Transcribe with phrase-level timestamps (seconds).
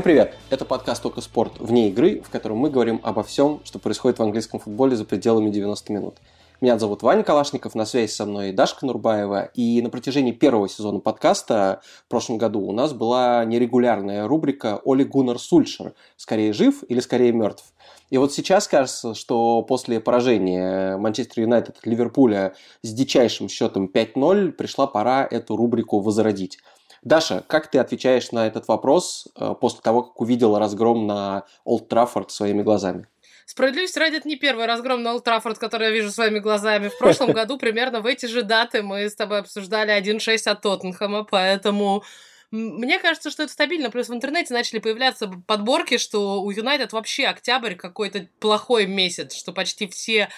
[0.00, 0.34] Всем привет!
[0.48, 4.22] Это подкаст «Только спорт» вне игры, в котором мы говорим обо всем, что происходит в
[4.22, 6.14] английском футболе за пределами 90 минут.
[6.62, 9.50] Меня зовут Ваня Калашников, на связи со мной Дашка Нурбаева.
[9.54, 15.04] И на протяжении первого сезона подкаста в прошлом году у нас была нерегулярная рубрика «Оли
[15.04, 17.64] Гуннар Сульшер» «Скорее жив или скорее мертв?».
[18.08, 24.52] И вот сейчас кажется, что после поражения Манчестер Юнайтед от Ливерпуля с дичайшим счетом 5-0
[24.52, 26.58] пришла пора эту рубрику возродить.
[27.02, 31.88] Даша, как ты отвечаешь на этот вопрос э, после того, как увидела разгром на Олд
[31.88, 33.06] Траффорд своими глазами?
[33.46, 36.88] Справедливости ради, это не первый разгром на Олд Траффорд, который я вижу своими глазами.
[36.88, 41.24] В прошлом году примерно в эти же даты мы с тобой обсуждали 1-6 от Тоттенхэма,
[41.24, 42.04] поэтому
[42.50, 43.90] мне кажется, что это стабильно.
[43.90, 49.52] Плюс в интернете начали появляться подборки, что у Юнайтед вообще октябрь какой-то плохой месяц, что
[49.52, 50.28] почти все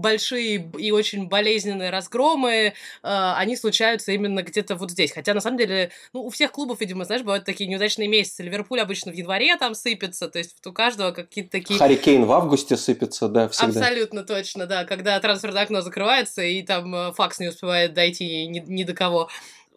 [0.00, 5.12] большие и очень болезненные разгромы, э, они случаются именно где-то вот здесь.
[5.12, 8.42] Хотя, на самом деле, ну, у всех клубов, видимо, знаешь, бывают такие неудачные месяцы.
[8.42, 11.78] Ливерпуль обычно в январе там сыпется, то есть у каждого какие-то такие...
[11.78, 13.80] Харри в августе сыпется, да, всегда.
[13.80, 18.60] Абсолютно точно, да, когда трансферное окно закрывается, и там э, факс не успевает дойти ни,
[18.60, 19.28] ни до кого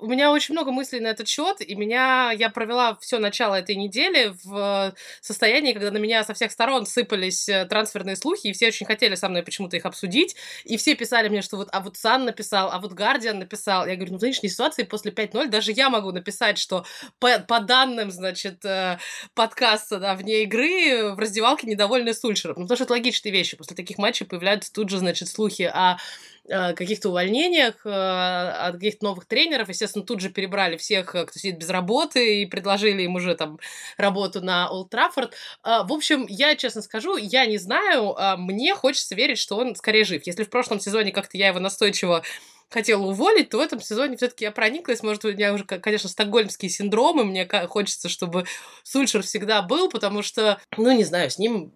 [0.03, 3.75] у меня очень много мыслей на этот счет, и меня я провела все начало этой
[3.75, 8.67] недели в состоянии, когда на меня со всех сторон сыпались э, трансферные слухи, и все
[8.67, 11.95] очень хотели со мной почему-то их обсудить, и все писали мне, что вот, а вот
[11.95, 13.87] Сан написал, а вот Гардиан написал.
[13.87, 16.85] Я говорю, ну в нынешней ситуации после 5-0 даже я могу написать, что
[17.19, 18.97] по, по данным, значит, э,
[19.35, 22.55] подкаста, да, вне игры в раздевалке недовольны Сульшером.
[22.57, 23.55] Ну, потому что это логичные вещи.
[23.55, 25.97] После таких матчей появляются тут же, значит, слухи о
[26.47, 29.69] каких-то увольнениях, э, от каких-то новых тренеров.
[29.69, 33.59] Естественно, тут же перебрали всех, э, кто сидит без работы, и предложили им уже там
[33.97, 35.33] работу на Олд Траффорд.
[35.63, 40.21] В общем, я честно скажу, я не знаю, мне хочется верить, что он скорее жив.
[40.25, 42.23] Если в прошлом сезоне как-то я его настойчиво
[42.69, 45.03] хотела уволить, то в этом сезоне все-таки я прониклась.
[45.03, 47.23] Может, у меня уже, конечно, стокгольмские синдромы.
[47.23, 48.45] Мне хочется, чтобы
[48.83, 51.71] Сульшер всегда был, потому что, ну, не знаю, с ним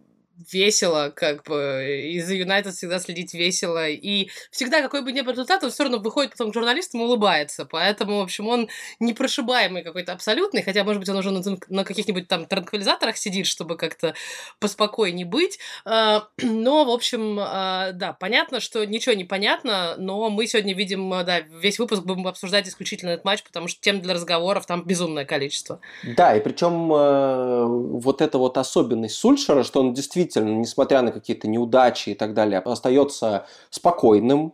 [0.51, 5.31] весело, как бы, и за Юнайтед всегда следить весело, и всегда, какой бы ни был
[5.31, 9.83] результат, он все равно выходит потом к журналистам и улыбается, поэтому, в общем, он непрошибаемый
[9.83, 14.13] какой-то абсолютный, хотя, может быть, он уже на, на каких-нибудь там транквилизаторах сидит, чтобы как-то
[14.59, 20.45] поспокойнее быть, а, но, в общем, а, да, понятно, что ничего не понятно, но мы
[20.45, 24.65] сегодня видим, да, весь выпуск будем обсуждать исключительно этот матч, потому что тем для разговоров
[24.65, 25.79] там безумное количество.
[26.03, 31.11] Да, и причем э, вот это вот особенность Сульшера, что он действительно действительно, несмотря на
[31.11, 34.53] какие-то неудачи и так далее, остается спокойным,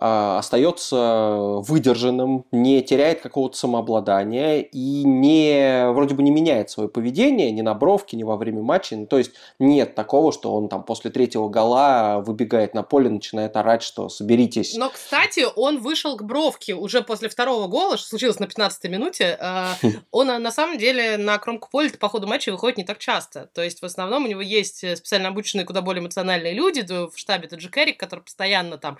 [0.00, 7.62] остается выдержанным, не теряет какого-то самообладания и не, вроде бы не меняет свое поведение ни
[7.62, 8.96] на бровке, ни во время матча.
[8.96, 13.56] Ну, то есть нет такого, что он там после третьего гола выбегает на поле, начинает
[13.56, 14.74] орать, что соберитесь.
[14.76, 19.36] Но, кстати, он вышел к бровке уже после второго гола, что случилось на 15-й минуте.
[19.40, 19.74] А,
[20.10, 23.48] он на самом деле на кромку поля по ходу матча выходит не так часто.
[23.54, 27.48] То есть в основном у него есть специально обученные, куда более эмоциональные люди в штабе
[27.48, 28.98] Таджи Керрик, который постоянно там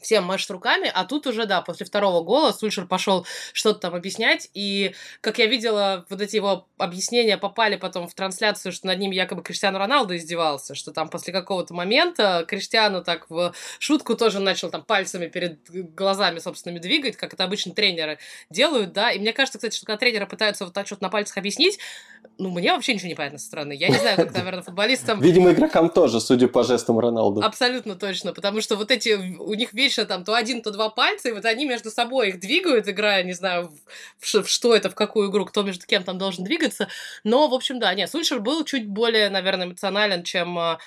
[0.00, 4.48] всем машет руками, а тут уже, да, после второго гола Сульшер пошел что-то там объяснять,
[4.54, 9.10] и, как я видела, вот эти его объяснения попали потом в трансляцию, что над ним
[9.10, 14.70] якобы Криштиану Роналду издевался, что там после какого-то момента Криштиану так в шутку тоже начал
[14.70, 15.58] там пальцами перед
[15.94, 18.18] глазами собственными двигать, как это обычно тренеры
[18.50, 21.36] делают, да, и мне кажется, кстати, что когда тренеры пытаются вот так что-то на пальцах
[21.36, 21.78] объяснить,
[22.38, 23.74] ну, мне вообще ничего не понятно со стороны.
[23.74, 25.20] Я не знаю, как, наверное, футболистам...
[25.20, 27.42] Видимо, игрокам тоже, судя по жестам Роналду.
[27.42, 31.28] Абсолютно точно, потому что вот эти, у них вечно там то один, то два пальца,
[31.28, 33.72] и вот они между собой их двигают, играя, не знаю,
[34.20, 36.88] в, в что это, в какую игру, кто между кем там должен двигаться.
[37.24, 40.78] Но, в общем, да, нет, Сульшер был чуть более, наверное, эмоционален, чем а,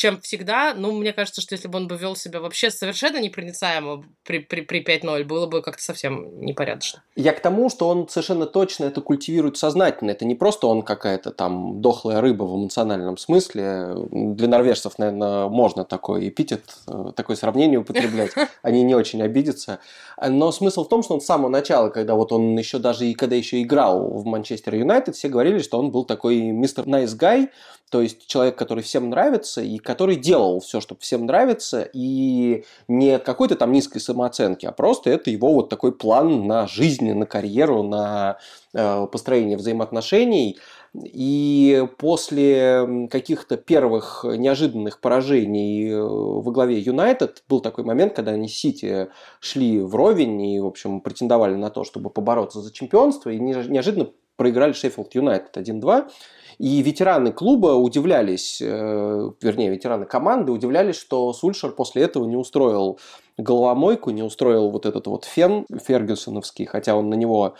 [0.00, 0.72] чем всегда.
[0.74, 4.62] Ну, мне кажется, что если бы он бы вел себя вообще совершенно непроницаемо при, при,
[4.62, 7.02] при 5-0, было бы как-то совсем непорядочно.
[7.16, 10.12] Я к тому, что он совершенно точно это культивирует сознательно.
[10.12, 13.94] Это не просто он какая-то там дохлая рыба в эмоциональном смысле.
[14.10, 18.30] Для норвежцев, наверное, можно такой эпитет, э, такое сравнение употреблять.
[18.62, 19.80] Они не очень обидятся.
[20.26, 23.12] Но смысл в том, что он с самого начала, когда вот он еще даже и
[23.12, 27.50] когда еще играл в Манчестер Юнайтед, все говорили, что он был такой мистер Nice Guy,
[27.90, 33.18] то есть человек, который всем нравится и который делал все, чтобы всем нравиться, и не
[33.18, 37.82] какой-то там низкой самооценки, а просто это его вот такой план на жизнь, на карьеру,
[37.82, 38.38] на
[38.72, 40.58] э, построение взаимоотношений.
[40.94, 48.48] И после каких-то первых неожиданных поражений э, во главе Юнайтед был такой момент, когда они
[48.48, 49.08] Сити
[49.40, 54.72] шли вровень и, в общем, претендовали на то, чтобы побороться за чемпионство, и неожиданно проиграли
[54.72, 56.10] Шеффилд Юнайтед 1-2.
[56.60, 62.98] И ветераны клуба удивлялись, э, вернее, ветераны команды удивлялись, что Сульшер после этого не устроил
[63.38, 67.54] головомойку, не устроил вот этот вот фен фергюсоновский, хотя он на него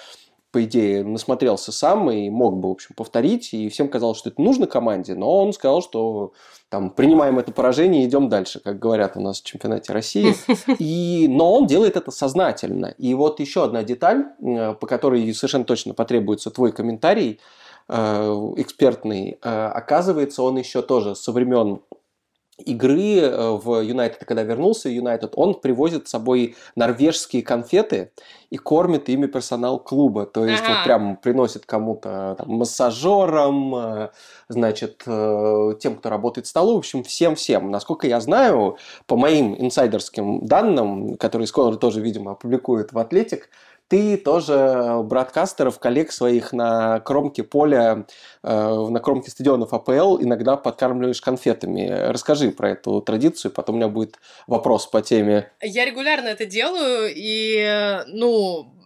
[0.53, 4.43] по идее, насмотрелся сам и мог бы, в общем, повторить, и всем казалось, что это
[4.43, 6.33] нужно команде, но он сказал, что
[6.69, 10.35] там, принимаем это поражение и идем дальше, как говорят у нас в чемпионате России.
[10.79, 12.95] И, но он делает это сознательно.
[12.99, 17.41] И вот еще одна деталь, э, по которой совершенно точно потребуется твой комментарий
[17.91, 19.39] экспертный.
[19.43, 21.81] Э, оказывается, он еще тоже со времен
[22.67, 28.13] игры э, в Юнайтед, когда вернулся Юнайтед, он привозит с собой норвежские конфеты
[28.51, 30.27] и кормит ими персонал клуба.
[30.27, 30.75] То есть ага.
[30.75, 34.09] вот прям приносит кому-то там, массажерам, э,
[34.49, 37.71] значит, э, тем, кто работает в столу, в общем, всем-всем.
[37.71, 38.77] Насколько я знаю,
[39.07, 43.49] по моим инсайдерским данным, которые скоро тоже, видимо, опубликуют в Атлетик,
[43.91, 48.07] ты тоже бродкастеров, коллег своих на кромке поля,
[48.45, 51.89] э, на кромке стадионов АПЛ иногда подкармливаешь конфетами.
[51.89, 55.51] Расскажи про эту традицию, потом у меня будет вопрос по теме.
[55.61, 58.80] Я регулярно это делаю, и, ну,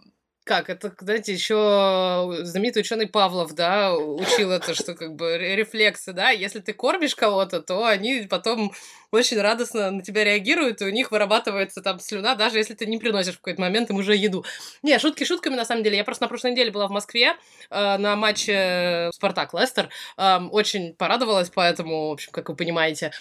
[0.45, 6.29] как, это, знаете, еще знаменитый ученый Павлов, да, учил это, что как бы рефлексы, да,
[6.29, 8.71] если ты кормишь кого-то, то они потом
[9.11, 12.99] очень радостно на тебя реагируют, и у них вырабатывается там слюна, даже если ты не
[12.99, 14.45] приносишь в какой-то момент им уже еду.
[14.83, 15.97] Не, шутки шутками, на самом деле.
[15.97, 17.35] Я просто на прошлой неделе была в Москве
[17.71, 19.89] э, на матче Спартак-Лестер.
[20.17, 23.11] Э, очень порадовалась, поэтому, в общем, как вы понимаете.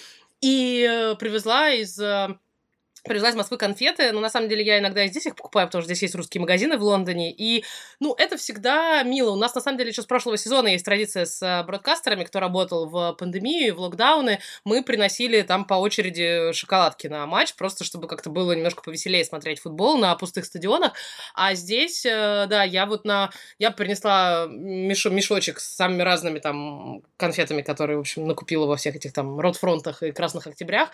[0.42, 1.98] И э, привезла из...
[3.04, 5.82] Привезла из Москвы конфеты, но на самом деле я иногда и здесь их покупаю, потому
[5.82, 7.62] что здесь есть русские магазины в Лондоне, и,
[8.00, 9.30] ну, это всегда мило.
[9.32, 12.40] У нас, на самом деле, еще с прошлого сезона есть традиция с э, бродкастерами, кто
[12.40, 18.08] работал в пандемию, в локдауны, мы приносили там по очереди шоколадки на матч, просто чтобы
[18.08, 20.94] как-то было немножко повеселее смотреть футбол на пустых стадионах,
[21.34, 23.30] а здесь, э, да, я вот на...
[23.58, 25.04] Я принесла меш...
[25.04, 30.02] мешочек с самыми разными там конфетами, которые, в общем, накупила во всех этих там Ротфронтах
[30.02, 30.88] и Красных Октябрях,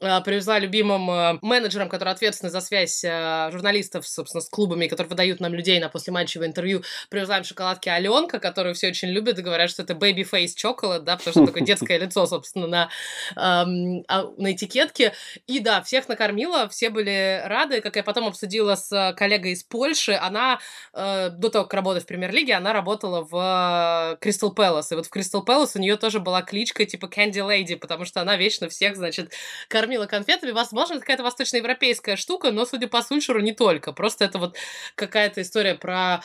[0.00, 5.40] э, привезла любимым менеджером, который ответственный за связь э, журналистов, собственно, с клубами, которые выдают
[5.40, 9.82] нам людей на послематчевое интервью, привезла шоколадки Аленка, которую все очень любят и говорят, что
[9.82, 12.88] это baby face chocolate, да, потому что такое детское лицо, собственно, на,
[13.36, 14.04] эм,
[14.36, 15.12] на этикетке.
[15.46, 17.80] И да, всех накормила, все были рады.
[17.80, 20.60] Как я потом обсудила с коллегой из Польши, она
[20.94, 24.92] э, до того, как работать в премьер-лиге, она работала в Кристал Пэлас.
[24.92, 28.20] И вот в Кристал Пэлас у нее тоже была кличка типа Candy Lady, потому что
[28.20, 29.32] она вечно всех, значит,
[29.68, 30.52] кормила конфетами.
[30.52, 33.92] Возможно, какая-то восточноевропейская штука, но, судя по Сульшеру, не только.
[33.92, 34.56] Просто это вот
[34.94, 36.22] какая-то история про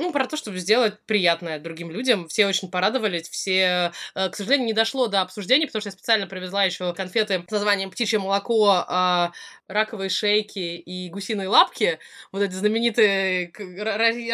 [0.00, 2.26] ну, про то, чтобы сделать приятное другим людям.
[2.28, 6.26] Все очень порадовались, все, э, к сожалению, не дошло до обсуждений, потому что я специально
[6.26, 9.32] привезла еще конфеты с названием «Птичье молоко», а,
[9.70, 11.98] раковые шейки и гусиные лапки,
[12.32, 13.52] вот эти знаменитые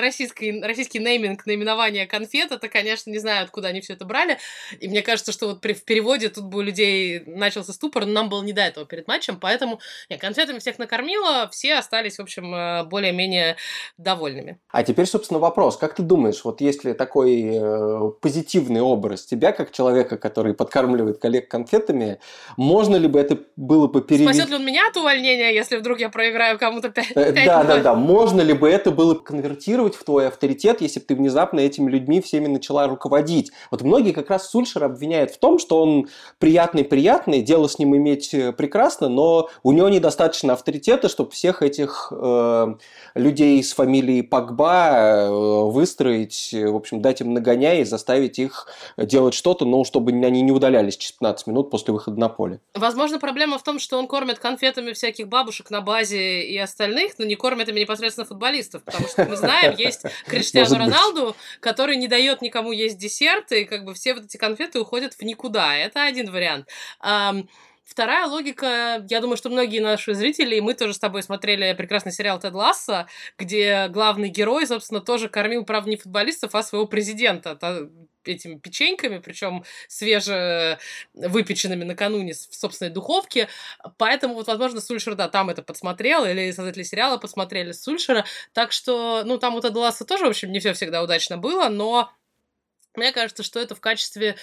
[0.00, 4.38] российский, российский нейминг, наименование конфет, это, конечно, не знаю, откуда они все это брали,
[4.80, 8.12] и мне кажется, что вот при, в переводе тут бы у людей начался ступор, но
[8.12, 12.22] нам было не до этого перед матчем, поэтому я конфетами всех накормила, все остались, в
[12.22, 13.56] общем, э, более-менее
[13.98, 14.58] довольными.
[14.68, 15.55] А теперь, собственно, вопрос.
[15.80, 21.48] Как ты думаешь, вот если такой э, позитивный образ тебя, как человека, который подкармливает коллег
[21.48, 22.18] конфетами,
[22.56, 24.32] можно ли бы это было бы перевести...
[24.32, 25.56] Спасет ли он меня от увольнения?
[25.56, 27.94] если вдруг я проиграю кому-то 5 э, Да, да, да.
[27.94, 32.20] Можно ли бы это было конвертировать в твой авторитет, если бы ты внезапно этими людьми
[32.20, 33.52] всеми начала руководить?
[33.70, 36.08] Вот многие как раз Сульшера обвиняют в том, что он
[36.38, 42.12] приятный-приятный, дело с ним иметь э, прекрасно, но у него недостаточно авторитета, чтобы всех этих
[42.14, 42.74] э,
[43.14, 45.28] людей с фамилией Пагба э,
[45.70, 50.52] выстроить, в общем, дать им нагоняй и заставить их делать что-то, но чтобы они не
[50.52, 52.60] удалялись через 15 минут после выхода на поле.
[52.74, 57.24] Возможно, проблема в том, что он кормит конфетами всяких бабушек на базе и остальных, но
[57.24, 62.42] не кормят ими непосредственно футболистов, потому что мы знаем, есть Криштиану Роналду, который не дает
[62.42, 65.76] никому есть десерт, и как бы все вот эти конфеты уходят в никуда.
[65.76, 66.68] Это один вариант.
[67.86, 72.10] Вторая логика, я думаю, что многие наши зрители, и мы тоже с тобой смотрели прекрасный
[72.10, 73.06] сериал Тед Ласса,
[73.38, 77.56] где главный герой, собственно, тоже кормил, правда, не футболистов, а своего президента
[78.24, 80.80] этими печеньками, причем свеже
[81.14, 83.48] выпеченными накануне в собственной духовке.
[83.98, 88.24] Поэтому, вот, возможно, Сульшер, да, там это подсмотрел, или создатели сериала посмотрели Сульшера.
[88.52, 91.68] Так что, ну, там у Теда Ласса тоже, в общем, не все всегда удачно было,
[91.68, 92.10] но
[92.96, 94.36] мне кажется, что это в качестве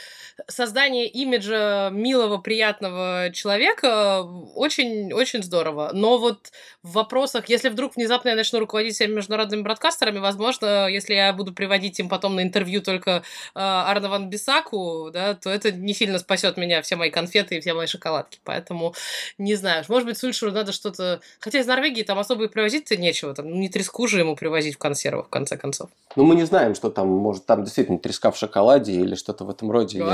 [0.47, 4.23] создания имиджа милого, приятного человека
[4.55, 5.91] очень-очень здорово.
[5.93, 11.13] Но вот в вопросах, если вдруг внезапно я начну руководить всеми международными бродкастерами, возможно, если
[11.13, 13.21] я буду приводить им потом на интервью только э,
[13.53, 17.73] Арна Ван Бисаку, да, то это не сильно спасет меня, все мои конфеты и все
[17.73, 18.39] мои шоколадки.
[18.43, 18.93] Поэтому
[19.37, 19.83] не знаю.
[19.87, 21.21] Может быть, Сульшеру надо что-то...
[21.39, 23.33] Хотя из Норвегии там особо и привозить-то нечего.
[23.33, 25.89] Там не треску же ему привозить в консервах, в конце концов.
[26.15, 29.49] Ну, мы не знаем, что там, может, там действительно треска в шоколаде или что-то в
[29.49, 29.99] этом роде.
[29.99, 30.05] Я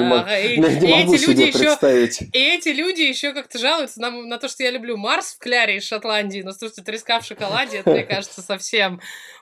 [0.00, 0.60] не,
[1.04, 2.20] могу, себе представить.
[2.20, 5.84] Еще, эти люди еще как-то жалуются на то, что я люблю Марс в Кляре из
[5.84, 9.00] Шотландии, но слушайте, треска в шоколаде, это, мне кажется, совсем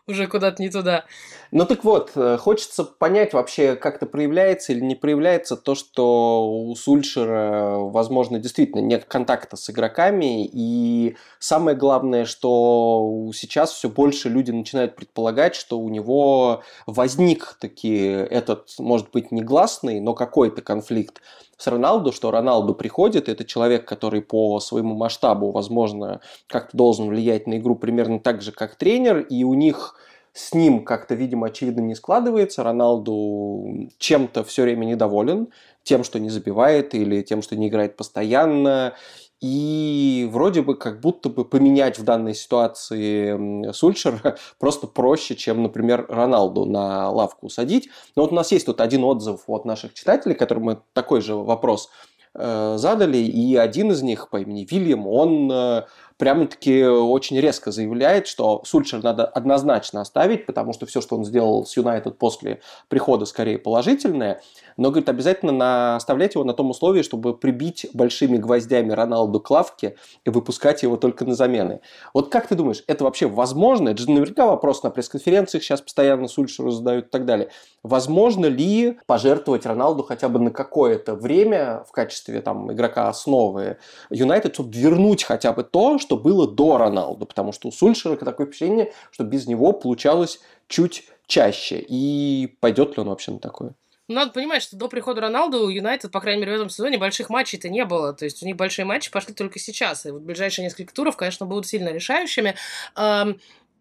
[0.08, 1.04] уже куда-то не туда.
[1.50, 6.50] Ну так вот, э, хочется понять вообще, как это проявляется или не проявляется то, что
[6.50, 14.28] у Сульшера, возможно, действительно нет контакта с игроками, и самое главное, что сейчас все больше
[14.28, 21.22] люди начинают предполагать, что у него возник таки этот, может быть, негласный, но какой-то конфликт
[21.58, 27.48] с Роналду, что Роналду приходит, это человек, который по своему масштабу, возможно, как-то должен влиять
[27.48, 29.96] на игру примерно так же, как тренер, и у них
[30.38, 32.62] с ним как-то, видимо, очевидно не складывается.
[32.62, 35.48] Роналду чем-то все время недоволен,
[35.82, 38.94] тем, что не забивает или тем, что не играет постоянно.
[39.40, 46.06] И вроде бы как будто бы поменять в данной ситуации Сульшера просто проще, чем, например,
[46.08, 47.88] Роналду на лавку усадить.
[48.14, 51.34] Но вот у нас есть тут один отзыв от наших читателей, которым мы такой же
[51.34, 51.90] вопрос
[52.34, 55.82] э, задали, и один из них по имени Вильям, он э,
[56.18, 61.64] прямо-таки очень резко заявляет, что Сульшер надо однозначно оставить, потому что все, что он сделал
[61.64, 64.42] с Юнайтед после прихода, скорее положительное.
[64.76, 65.96] Но, говорит, обязательно на...
[65.96, 70.96] оставлять его на том условии, чтобы прибить большими гвоздями Роналду к лавке и выпускать его
[70.96, 71.80] только на замены.
[72.12, 73.88] Вот как ты думаешь, это вообще возможно?
[73.88, 77.50] Это же наверняка вопрос на пресс-конференциях сейчас постоянно Сульшеру задают и так далее.
[77.82, 83.78] Возможно ли пожертвовать Роналду хотя бы на какое-то время в качестве там, игрока основы
[84.10, 88.46] Юнайтед, чтобы вернуть хотя бы то, что было до Роналду, потому что у Сульшера такое
[88.46, 91.84] впечатление, что без него получалось чуть чаще.
[91.86, 93.74] И пойдет ли он вообще на такое?
[94.08, 96.96] Ну, надо понимать, что до прихода Роналду у Юнайтед, по крайней мере, в этом сезоне
[96.96, 98.14] больших матчей-то не было.
[98.14, 100.06] То есть у них большие матчи пошли только сейчас.
[100.06, 102.54] И вот ближайшие несколько туров, конечно, будут сильно решающими.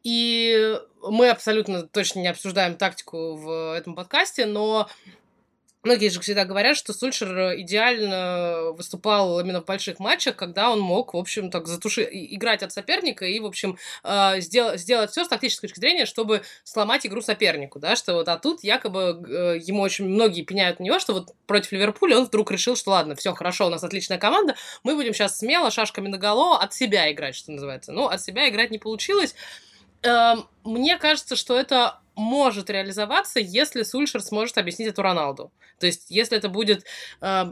[0.03, 4.89] И мы абсолютно точно не обсуждаем тактику в этом подкасте, но
[5.83, 11.13] Многие же всегда говорят, что Сульшер идеально выступал именно в больших матчах, когда он мог,
[11.13, 15.27] в общем, так затушить, играть от соперника и, в общем, э, сделать, сделать все с
[15.27, 19.81] тактической точки зрения, чтобы сломать игру сопернику, да, что вот, а тут якобы э, ему
[19.81, 23.33] очень многие пеняют на него, что вот против Ливерпуля он вдруг решил, что ладно, все
[23.33, 27.35] хорошо, у нас отличная команда, мы будем сейчас смело, шашками на голову от себя играть,
[27.35, 27.91] что называется.
[27.91, 29.35] Ну, от себя играть не получилось.
[30.03, 35.53] Э, мне кажется, что это может реализоваться, если Сульшер сможет объяснить эту Роналду.
[35.79, 36.83] То есть, если это будет
[37.21, 37.45] э,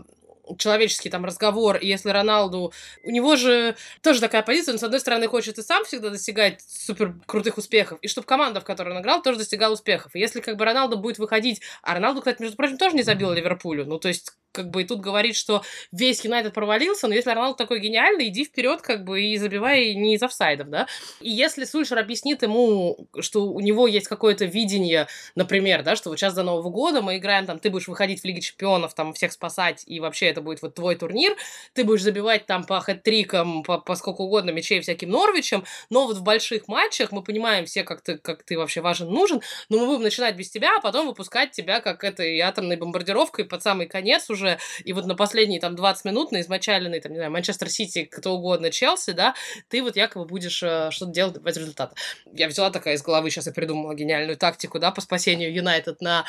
[0.58, 2.74] человеческий там разговор, и если Роналду...
[3.04, 6.62] У него же тоже такая позиция, он, с одной стороны, хочет и сам всегда достигать
[6.62, 10.16] супер крутых успехов, и чтобы команда, в которой он играл, тоже достигала успехов.
[10.16, 11.62] И если как бы Роналду будет выходить...
[11.82, 13.86] А Роналду, кстати, между прочим, тоже не забил Ливерпулю.
[13.86, 17.58] Ну, то есть, как бы и тут говорит, что весь Юнайтед провалился, но если Роналду
[17.58, 20.88] такой гениальный, иди вперед, как бы, и забивай не из офсайдов, да.
[21.20, 26.18] И если Сульшер объяснит ему, что у него есть какое-то видение, например, да, что вот
[26.18, 29.34] сейчас до Нового года мы играем, там, ты будешь выходить в Лиге Чемпионов, там, всех
[29.34, 31.36] спасать, и вообще это будет вот твой турнир,
[31.74, 36.18] ты будешь забивать там по хэт-трикам, по, по сколько угодно мячей всяким Норвичем, но вот
[36.18, 39.88] в больших матчах мы понимаем все, как ты, как ты вообще важен, нужен, но мы
[39.88, 44.30] будем начинать без тебя, а потом выпускать тебя как этой атомной бомбардировкой под самый конец
[44.30, 47.70] уже уже, и вот на последние там 20 минут, на измочаленный, там, не знаю, Манчестер
[47.70, 49.36] Сити, кто угодно, Челси, да,
[49.70, 51.96] ты вот якобы будешь э, что-то делать без результата.
[52.34, 56.26] Я взяла такая из головы, сейчас и придумала гениальную тактику, да, по спасению Юнайтед на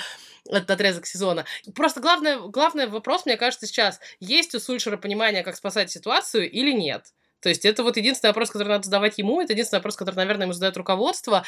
[0.49, 1.45] этот отрезок сезона.
[1.75, 6.73] Просто главное, главный вопрос, мне кажется, сейчас, есть у Сульшера понимание, как спасать ситуацию или
[6.73, 7.05] нет?
[7.41, 10.47] То есть это вот единственный вопрос, который надо задавать ему, это единственный вопрос, который, наверное,
[10.47, 11.45] ему задает руководство.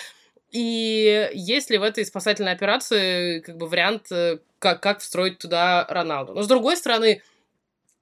[0.50, 5.86] И есть ли в этой спасательной операции как бы вариант, э, как, как встроить туда
[5.88, 6.32] Роналду?
[6.34, 7.22] Но с другой стороны,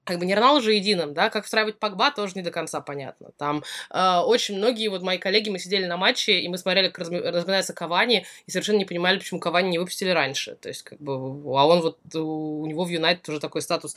[0.05, 3.31] как бы не Роналду же единым, да, как встраивать Погба тоже не до конца понятно.
[3.37, 7.01] Там э, очень многие, вот мои коллеги, мы сидели на матче, и мы смотрели, как
[7.09, 10.55] разминается Кавани, и совершенно не понимали, почему Кавани не выпустили раньше.
[10.55, 13.97] То есть, как бы, а он вот, у него в Юнайтед уже такой статус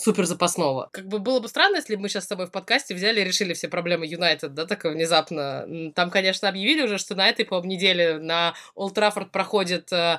[0.00, 0.88] супер запасного.
[0.92, 3.24] Как бы было бы странно, если бы мы сейчас с тобой в подкасте взяли и
[3.24, 5.92] решили все проблемы Юнайтед, да, так внезапно.
[5.94, 10.18] Там, конечно, объявили уже, что на этой, по неделе на Олд Траффорд проходит э,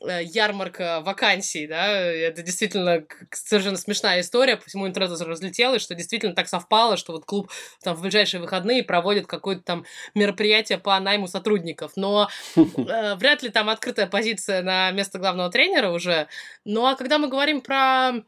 [0.00, 6.34] э, ярмарка вакансий, да, это действительно совершенно смешная история, по всему интернету разлетелось, что действительно
[6.34, 7.50] так совпало, что вот клуб
[7.82, 9.84] там в ближайшие выходные проводит какое-то там
[10.14, 15.90] мероприятие по найму сотрудников, но э, вряд ли там открытая позиция на место главного тренера
[15.90, 16.28] уже,
[16.64, 18.22] ну а когда мы говорим про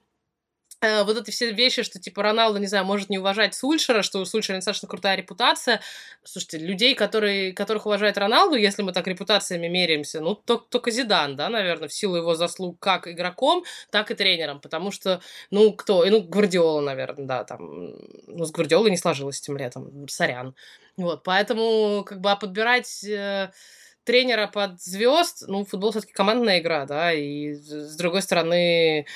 [1.05, 4.25] вот эти все вещи, что типа Роналду, не знаю, может не уважать Сульшера, что у
[4.25, 5.81] Сульшера достаточно крутая репутация.
[6.23, 11.37] Слушайте, людей, которые, которых уважает Роналду, если мы так репутациями меряемся, ну, только, только Зидан,
[11.37, 16.05] да, наверное, в силу его заслуг как игроком, так и тренером, потому что, ну, кто?
[16.05, 17.95] Ну, Гвардиола, наверное, да, там,
[18.27, 20.55] ну, с Гвардиолой не сложилось тем летом, сорян.
[20.97, 23.51] Вот, поэтому, как бы, а подбирать э,
[24.05, 29.07] тренера под звезд, ну, футбол все-таки командная игра, да, и с другой стороны,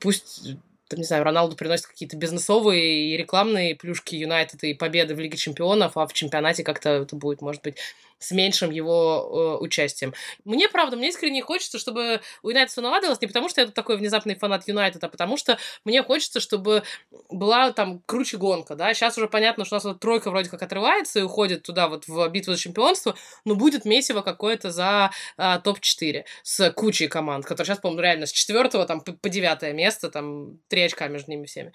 [0.00, 0.56] пусть
[0.88, 5.36] там, не знаю, Роналду приносит какие-то бизнесовые и рекламные плюшки Юнайтед и победы в Лиге
[5.36, 7.76] Чемпионов, а в чемпионате как-то это будет, может быть,
[8.18, 10.14] с меньшим его э, участием.
[10.44, 13.96] Мне, правда, мне искренне хочется, чтобы у Юнайтед все наладилось, не потому что я такой
[13.96, 16.82] внезапный фанат Юнайтед, а потому что мне хочется, чтобы
[17.28, 18.92] была там круче гонка, да.
[18.94, 22.08] Сейчас уже понятно, что у нас вот тройка вроде как отрывается и уходит туда вот
[22.08, 27.66] в битву за чемпионство, но будет месиво какое-то за а, топ-4 с кучей команд, которые
[27.66, 31.72] сейчас, по-моему, реально с четвертого там по девятое место, там три очка между ними всеми.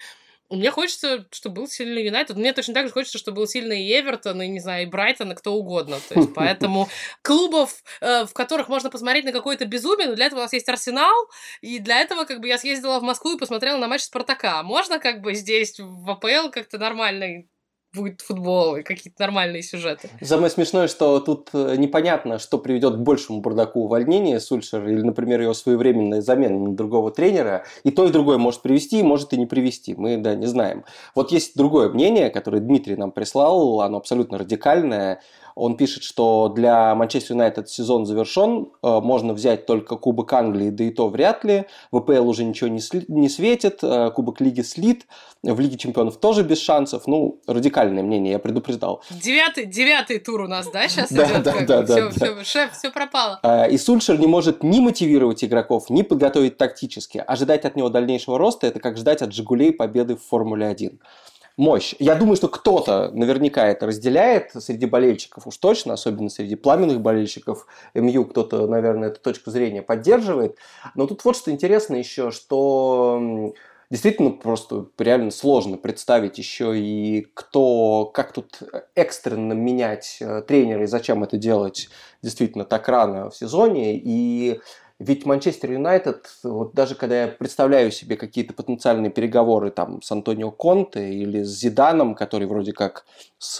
[0.54, 2.36] Мне хочется, чтобы был сильный Юнайтед.
[2.36, 5.32] Мне точно так же хочется, чтобы был сильный и Эвертон, и, не знаю, и Брайтон,
[5.32, 5.98] и кто угодно.
[6.08, 6.88] То есть, поэтому
[7.22, 10.68] клубов, э, в которых можно посмотреть на какое-то безумие, но для этого у нас есть
[10.68, 11.14] Арсенал,
[11.60, 14.62] и для этого, как бы, я съездила в Москву и посмотрела на матч Спартака.
[14.62, 17.44] Можно, как бы, здесь в АПЛ как-то нормально
[17.94, 20.08] будет футбол и какие-то нормальные сюжеты.
[20.20, 25.40] Самое смешное, что тут э, непонятно, что приведет к большему бардаку увольнения Сульшера или, например,
[25.40, 27.64] его своевременная замена на другого тренера.
[27.84, 29.94] И то, и другое может привести, может и не привести.
[29.94, 30.84] Мы, да, не знаем.
[31.14, 35.20] Вот есть другое мнение, которое Дмитрий нам прислал, оно абсолютно радикальное.
[35.54, 40.84] Он пишет, что для Манчестер Юнайтед сезон завершен, э, можно взять только Кубок Англии, да
[40.84, 41.66] и то вряд ли.
[41.92, 45.06] В ВПЛ уже ничего не, сли, не светит, э, Кубок Лиги слит,
[45.42, 47.06] в Лиге Чемпионов тоже без шансов.
[47.06, 49.02] Ну, радикальное мнение, я предупреждал.
[49.10, 51.42] Девятый, девятый тур у нас, да, сейчас да, идет?
[51.42, 52.44] Да, да, да, все, да.
[52.44, 53.38] Шеф, все пропало.
[53.42, 57.22] Э, и Сульшер не может ни мотивировать игроков, ни подготовить тактически.
[57.24, 61.00] Ожидать от него дальнейшего роста– это как ждать от «Жигулей» победы в Формуле 1
[61.56, 61.94] мощь.
[61.98, 67.66] Я думаю, что кто-то наверняка это разделяет среди болельщиков уж точно, особенно среди пламенных болельщиков
[67.94, 70.56] МЮ, кто-то, наверное, эту точку зрения поддерживает.
[70.94, 73.52] Но тут вот что интересно еще, что
[73.90, 78.58] действительно просто реально сложно представить еще и кто, как тут
[78.94, 81.88] экстренно менять э, тренера и зачем это делать
[82.22, 83.96] действительно так рано в сезоне.
[83.96, 84.60] И
[85.00, 90.52] ведь Манчестер Юнайтед, вот даже когда я представляю себе какие-то потенциальные переговоры там с Антонио
[90.52, 93.04] Конте или с Зиданом, который вроде как
[93.38, 93.56] с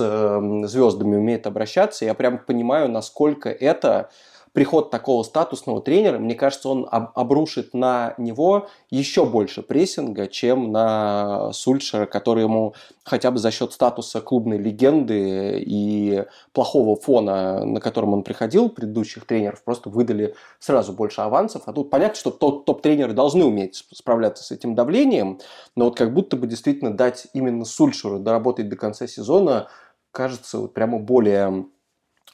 [0.67, 4.11] звездами умеет обращаться, я прям понимаю, насколько это
[4.55, 10.71] приход такого статусного тренера, мне кажется, он об, обрушит на него еще больше прессинга, чем
[10.71, 17.81] на Сульшера, который ему хотя бы за счет статуса клубной легенды и плохого фона, на
[17.81, 21.63] котором он приходил, предыдущих тренеров, просто выдали сразу больше авансов.
[21.67, 25.41] А тут понятно, что топ-тренеры должны уметь справляться с этим давлением,
[25.75, 29.69] но вот как будто бы действительно дать именно Сульшеру доработать до конца сезона
[30.13, 31.67] кажется вот прямо более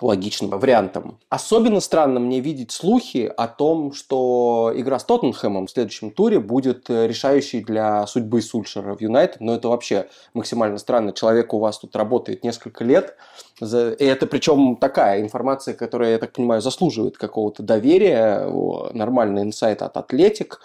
[0.01, 1.19] логичным вариантом.
[1.29, 6.89] Особенно странно мне видеть слухи о том, что игра с Тоттенхэмом в следующем туре будет
[6.89, 9.41] э, решающей для судьбы Сульшера в Юнайтед.
[9.41, 11.13] Но это вообще максимально странно.
[11.13, 13.17] Человек у вас тут работает несколько лет.
[13.61, 18.47] И это причем такая информация, которая, я так понимаю, заслуживает какого-то доверия,
[18.93, 20.61] нормальный инсайт от Атлетик.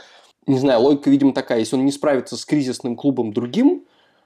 [0.48, 1.60] Не знаю, логика, видимо, такая.
[1.60, 3.86] Если он не справится с кризисным клубом другим,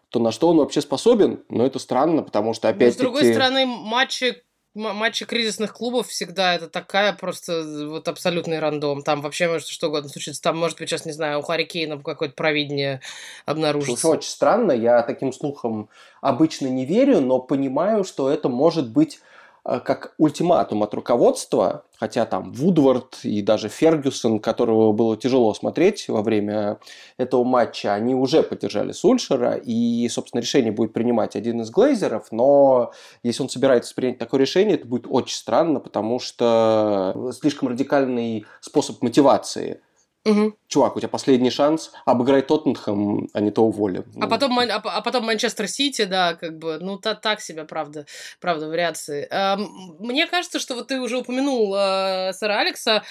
[0.09, 1.43] то на что он вообще способен?
[1.49, 2.99] Но это странно, потому что опять-таки...
[2.99, 4.43] С другой стороны, матчи
[4.79, 9.01] матчи кризисных клубов всегда это такая просто вот абсолютный рандом.
[9.01, 10.41] Там вообще может что угодно случиться.
[10.41, 13.01] Там, может быть, сейчас, не знаю, у Харри Кейна какое-то провидение
[13.45, 14.01] обнаружится.
[14.01, 14.71] Слушай, очень странно.
[14.71, 15.89] Я таким слухам
[16.21, 19.19] обычно не верю, но понимаю, что это может быть
[19.63, 26.21] как ультиматум от руководства, хотя там Вудвард и даже Фергюсон, которого было тяжело смотреть во
[26.21, 26.79] время
[27.17, 32.91] этого матча, они уже поддержали Сульшера, и, собственно, решение будет принимать один из глейзеров, но
[33.23, 39.01] если он собирается принять такое решение, это будет очень странно, потому что слишком радикальный способ
[39.01, 39.81] мотивации
[40.25, 40.53] Угу.
[40.67, 44.03] Чувак, у тебя последний шанс обыграть Тоттенхэм, а не то уволим.
[44.15, 44.29] А, ну.
[44.29, 48.05] потом, а, а потом Манчестер Сити, да, как бы, ну, та, так себе, правда,
[48.41, 49.27] правда, вариации.
[49.31, 49.57] А,
[49.99, 53.03] мне кажется, что вот ты уже упомянул а, сэра Алекса,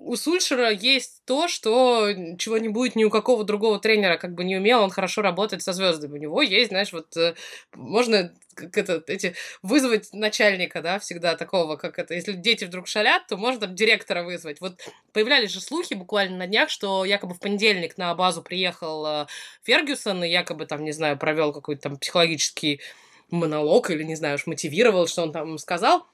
[0.00, 2.08] у Сульшера есть то, что
[2.38, 5.62] чего не будет ни у какого другого тренера, как бы не умел он хорошо работать
[5.62, 6.14] со звездами.
[6.14, 7.34] У него есть, знаешь, вот э,
[7.74, 13.26] можно как это, эти, вызвать начальника, да, всегда такого, как это, если дети вдруг шалят,
[13.26, 14.60] то можно там директора вызвать.
[14.60, 14.80] Вот
[15.12, 19.26] появлялись же слухи буквально на днях, что якобы в понедельник на базу приехал э,
[19.64, 22.80] Фергюсон и якобы там, не знаю, провел какой-то там психологический
[23.30, 26.06] монолог или, не знаю, уж мотивировал, что он там сказал.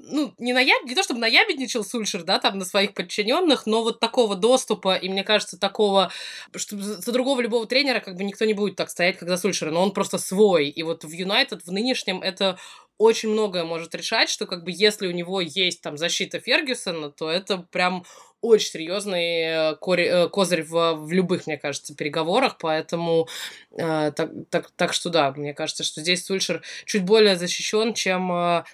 [0.00, 0.84] Ну, не, наяб...
[0.84, 5.08] не то чтобы наябедничал Сульшер, да, там, на своих подчиненных, но вот такого доступа, и
[5.08, 6.10] мне кажется, такого,
[6.54, 9.70] что за другого любого тренера как бы никто не будет так стоять, как за Сульшера,
[9.70, 10.68] но он просто свой.
[10.68, 12.58] И вот в Юнайтед в нынешнем это
[12.98, 17.30] очень многое может решать, что как бы если у него есть там защита Фергюсона, то
[17.30, 18.04] это прям
[18.40, 23.28] очень серьезный э, э, козырь в, в любых, мне кажется, переговорах, поэтому
[23.72, 28.32] э, так, так, так что да, мне кажется, что здесь Сульшер чуть более защищен, чем
[28.32, 28.64] э,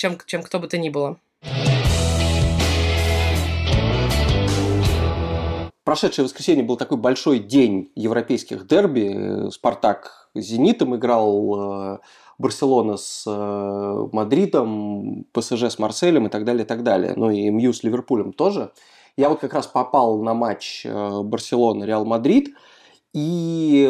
[0.00, 1.18] чем, чем кто бы то ни было.
[5.84, 9.50] прошедшее воскресенье был такой большой день европейских дерби.
[9.50, 11.98] Спартак с Зенитом играл, э,
[12.38, 17.14] Барселона с э, Мадридом, ПСЖ с Марселем и так далее, и так далее.
[17.16, 18.70] Ну и МЮ с Ливерпулем тоже.
[19.16, 22.54] Я вот как раз попал на матч э, Барселона-Реал Мадрид–
[23.12, 23.88] и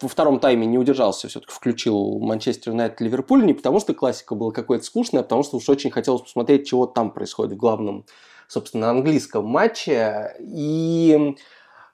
[0.00, 4.52] во втором тайме не удержался, все-таки включил Манчестер Юнайтед Ливерпуль, не потому что классика была
[4.52, 8.04] какой-то скучная, а потому что уж очень хотелось посмотреть, чего там происходит в главном,
[8.48, 10.36] собственно, английском матче.
[10.40, 11.36] И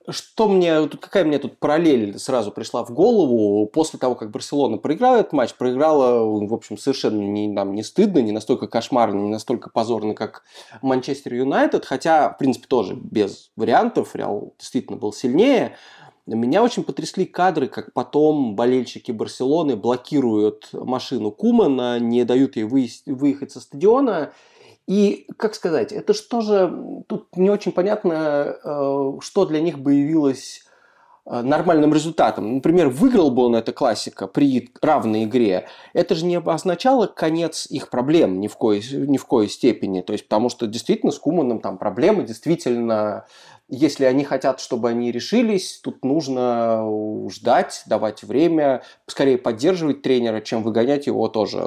[0.09, 5.17] что мне, какая мне тут параллель сразу пришла в голову, после того, как Барселона проиграла
[5.17, 9.71] этот матч, проиграла, в общем, совершенно не, нам не стыдно, не настолько кошмарно, не настолько
[9.71, 10.45] позорно, как
[10.83, 15.77] Манчестер Юнайтед, хотя, в принципе, тоже без вариантов, Реал действительно был сильнее.
[16.27, 23.53] Меня очень потрясли кадры, как потом болельщики Барселоны блокируют машину Кумана, не дают ей выехать
[23.53, 24.33] со стадиона,
[24.87, 29.95] и, как сказать, это что же, тут не очень понятно, э, что для них бы
[29.95, 30.63] явилось
[31.25, 32.55] э, нормальным результатом.
[32.55, 37.91] Например, выиграл бы он эта классика при равной игре, это же не означало конец их
[37.91, 40.03] проблем ни в коей, ни в коей степени.
[40.03, 43.27] То есть, потому что действительно с Куманом там проблемы действительно
[43.69, 46.87] если они хотят, чтобы они решились, тут нужно
[47.29, 51.65] ждать, давать время, скорее поддерживать тренера, чем выгонять его тоже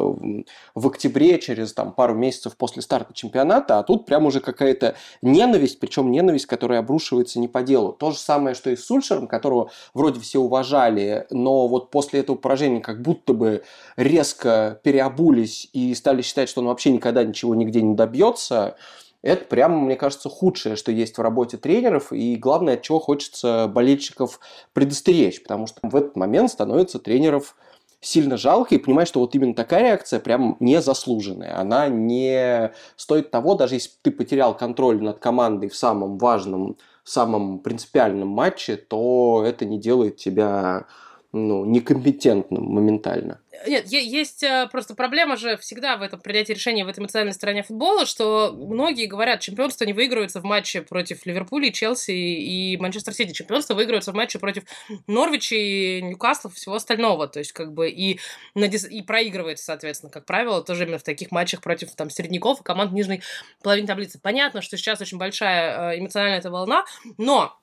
[0.75, 5.79] в октябре, через там, пару месяцев после старта чемпионата, а тут прям уже какая-то ненависть,
[5.79, 7.91] причем ненависть, которая обрушивается не по делу.
[7.91, 12.37] То же самое, что и с Сульшером, которого вроде все уважали, но вот после этого
[12.37, 13.63] поражения как будто бы
[13.97, 18.77] резко переобулись и стали считать, что он вообще никогда ничего нигде не добьется.
[19.21, 23.67] Это прямо, мне кажется, худшее, что есть в работе тренеров, и главное, от чего хочется
[23.67, 24.39] болельщиков
[24.73, 27.55] предостеречь, потому что в этот момент становится тренеров
[28.01, 31.59] сильно жалко, и понимаешь, что вот именно такая реакция прям незаслуженная.
[31.59, 37.59] Она не стоит того, даже если ты потерял контроль над командой в самом важном, самом
[37.59, 40.85] принципиальном матче, то это не делает тебя
[41.33, 43.39] ну, некомпетентным моментально.
[43.67, 47.63] Нет, есть э, просто проблема же всегда в этом принятии решения в этой эмоциональной стороне
[47.63, 53.33] футбола, что многие говорят, чемпионство не выигрывается в матче против Ливерпуля, Челси и Манчестер Сити.
[53.33, 54.63] Чемпионство выигрывается в матче против
[55.07, 57.27] Норвича и Ньюкасла и всего остального.
[57.27, 58.19] То есть, как бы, и,
[58.55, 62.91] и проигрывается, соответственно, как правило, тоже именно в таких матчах против там середняков и команд
[62.91, 63.21] нижней
[63.63, 64.19] половины таблицы.
[64.19, 66.85] Понятно, что сейчас очень большая э, эмоциональная эта волна,
[67.17, 67.59] но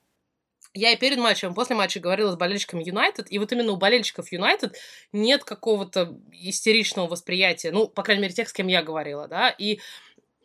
[0.76, 3.76] я и перед матчем, и после матча говорила с болельщиками Юнайтед, и вот именно у
[3.76, 4.76] болельщиков Юнайтед
[5.12, 9.80] нет какого-то истеричного восприятия, ну, по крайней мере, тех, с кем я говорила, да, и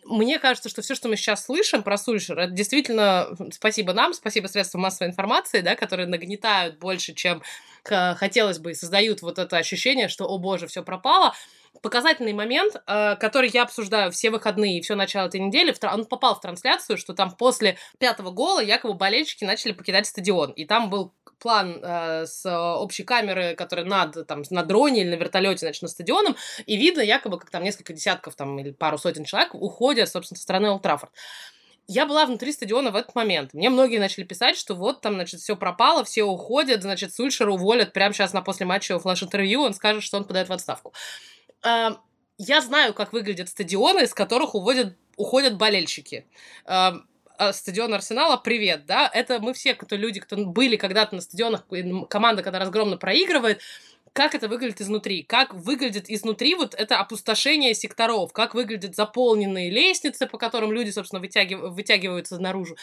[0.05, 4.47] мне кажется, что все, что мы сейчас слышим про Сульшера, это действительно спасибо нам, спасибо
[4.47, 7.43] средствам массовой информации, да, которые нагнетают больше, чем
[7.83, 11.35] хотелось бы, и создают вот это ощущение, что, о боже, все пропало
[11.81, 16.35] показательный момент, э, который я обсуждаю все выходные и все начало этой недели, он попал
[16.35, 20.51] в трансляцию, что там после пятого гола якобы болельщики начали покидать стадион.
[20.51, 25.19] И там был план э, с общей камеры, которая над, там, на дроне или на
[25.19, 29.23] вертолете, значит, над стадионом, и видно якобы, как там несколько десятков там, или пару сотен
[29.23, 30.85] человек уходят, собственно, со стороны Олд
[31.87, 33.53] я была внутри стадиона в этот момент.
[33.53, 37.91] Мне многие начали писать, что вот там, значит, все пропало, все уходят, значит, Сульшера уволят
[37.91, 40.93] прямо сейчас на после матча флеш-интервью, он скажет, что он подает в отставку
[41.63, 46.25] я знаю, как выглядят стадионы, из которых уводят, уходят болельщики.
[46.65, 47.01] А,
[47.53, 51.65] стадион Арсенала, привет, да, это мы все, кто люди, кто были когда-то на стадионах,
[52.09, 53.61] команда, когда разгромно проигрывает,
[54.13, 60.27] как это выглядит изнутри, как выглядит изнутри вот это опустошение секторов, как выглядят заполненные лестницы,
[60.27, 61.61] по которым люди, собственно, вытягив...
[61.61, 62.75] вытягиваются наружу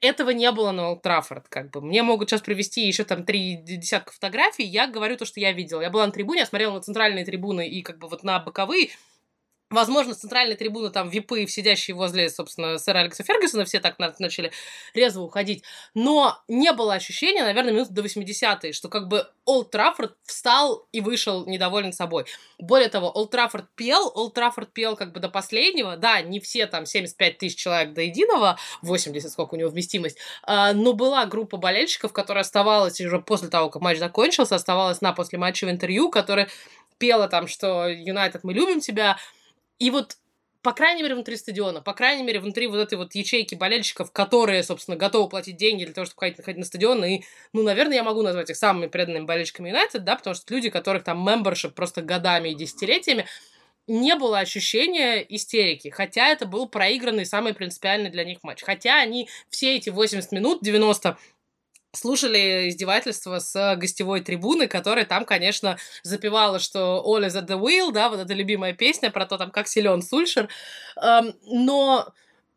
[0.00, 1.80] этого не было на Олд Траффорд, как бы.
[1.80, 5.80] Мне могут сейчас привести еще там три десятка фотографий, я говорю то, что я видела.
[5.80, 8.90] Я была на трибуне, я смотрела на центральные трибуны и как бы вот на боковые,
[9.68, 14.52] Возможно, с центральной трибуны там випы, сидящие возле, собственно, сэра Алекса Фергюсона, все так начали
[14.94, 15.64] резво уходить.
[15.92, 21.00] Но не было ощущения, наверное, минут до 80-е, что как бы Олд Траффорд встал и
[21.00, 22.26] вышел недоволен собой.
[22.60, 25.96] Более того, Олд Траффорд пел, Олд Траффорд пел как бы до последнего.
[25.96, 30.74] Да, не все там 75 тысяч человек до единого, 80, сколько у него вместимость, а,
[30.74, 35.40] но была группа болельщиков, которая оставалась уже после того, как матч закончился, оставалась на после
[35.40, 36.48] матча в интервью, которая
[36.98, 39.18] пела там, что Юнайтед, мы любим тебя,
[39.78, 40.16] и вот
[40.66, 44.64] по крайней мере, внутри стадиона, по крайней мере, внутри вот этой вот ячейки болельщиков, которые,
[44.64, 47.20] собственно, готовы платить деньги для того, чтобы ходить, ходить на стадион, и,
[47.52, 51.04] ну, наверное, я могу назвать их самыми преданными болельщиками Юнайтед, да, потому что люди, которых
[51.04, 53.26] там мембершип просто годами и десятилетиями,
[53.86, 58.64] не было ощущения истерики, хотя это был проигранный, самый принципиальный для них матч.
[58.64, 61.16] Хотя они все эти 80 минут, 90
[61.96, 67.92] слушали издевательства с гостевой трибуны, которая там, конечно, запевала, что All is at the wheel,
[67.92, 70.48] да, вот эта любимая песня про то, там, как силен Сульшер.
[71.44, 72.12] Но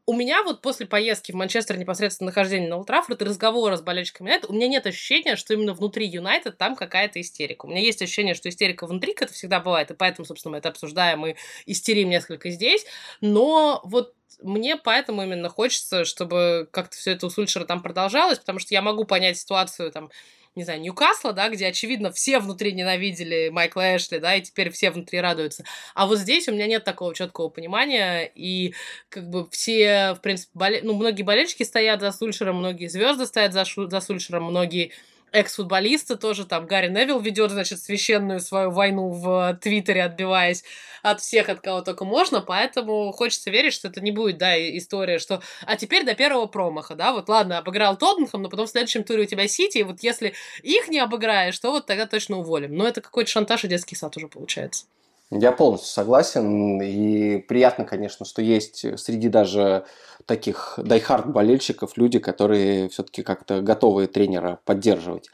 [0.10, 4.30] у меня вот после поездки в Манчестер непосредственно нахождение на Ултрафорд и разговора с болельщиками
[4.30, 7.68] Юнайтед, у меня нет ощущения, что именно внутри Юнайтед там какая-то истерика.
[7.68, 10.58] У меня есть ощущение, что истерика внутри, как это всегда бывает, и поэтому, собственно, мы
[10.58, 11.36] это обсуждаем и
[11.68, 12.88] истерим несколько здесь,
[13.22, 18.58] но вот мне поэтому именно хочется, чтобы как-то все это у Сульшера там продолжалось, потому
[18.58, 20.10] что я могу понять ситуацию там
[20.56, 24.92] не знаю, Ньюкасла, да, где, очевидно, все внутри ненавидели Майкла Эшли, да, и теперь все
[24.92, 25.64] внутри радуются.
[25.96, 28.74] А вот здесь у меня нет такого четкого понимания, и
[29.10, 30.82] как бы все, в принципе, боле...
[30.84, 33.90] ну, многие болельщики стоят за Сульшером, многие звезды стоят за, Шу...
[33.90, 34.92] за Сульшером, многие
[35.32, 40.64] экс-футболисты тоже, там, Гарри Невилл ведет, значит, священную свою войну в Твиттере, отбиваясь
[41.02, 45.20] от всех, от кого только можно, поэтому хочется верить, что это не будет, да, история,
[45.20, 49.04] что, а теперь до первого промаха, да, вот ладно, обыграл Тоттенхэм, но потом в следующем
[49.04, 52.76] туре у тебя Сити, и вот если их не обыграешь, то вот тогда точно уволим.
[52.76, 54.86] Но это какой-то шантаж и детский сад уже получается.
[55.32, 59.86] Я полностью согласен, и приятно, конечно, что есть среди даже
[60.26, 65.30] таких дайхард болельщиков люди, которые все-таки как-то готовы тренера поддерживать.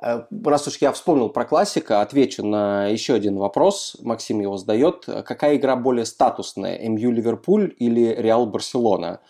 [0.00, 3.96] Э, раз уж я вспомнил про классика, отвечу на еще один вопрос.
[4.00, 5.04] Максим его задает.
[5.24, 9.20] Какая игра более статусная, МЮ Ливерпуль или Реал Барселона?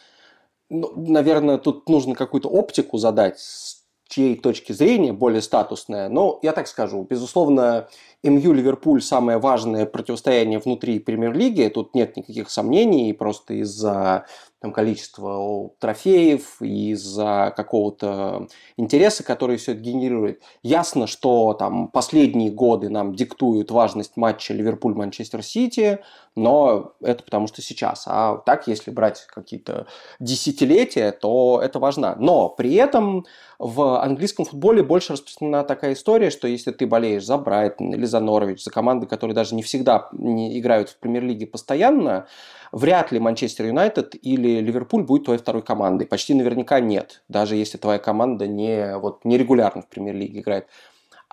[0.71, 6.09] Ну, наверное, тут нужно какую-то оптику задать, с чьей точки зрения более статусная.
[6.09, 7.89] Но я так скажу, безусловно,
[8.25, 11.71] МЮ Ливерпуль самое важное противостояние внутри премьер-лиги.
[11.73, 14.27] Тут нет никаких сомнений, просто из-за
[14.65, 20.41] там, количества трофеев, из-за какого-то интереса, который все это генерирует.
[20.63, 25.99] Ясно, что там последние годы нам диктуют важность матча Ливерпуль-Манчестер Сити,
[26.35, 28.05] но это потому что сейчас.
[28.07, 29.87] А так, если брать какие-то
[30.19, 32.17] десятилетия, то это важно.
[32.19, 33.27] Но при этом
[33.59, 38.14] в английском футболе больше распространена такая история, что если ты болеешь за Брайтон или за
[38.21, 42.27] Норвич, за команды, которые даже не всегда не играют в премьер-лиге постоянно,
[42.73, 46.07] вряд ли Манчестер Юнайтед или Ливерпуль будет твоей второй командой.
[46.07, 50.67] Почти наверняка нет, даже если твоя команда не, вот, нерегулярно в премьер-лиге играет.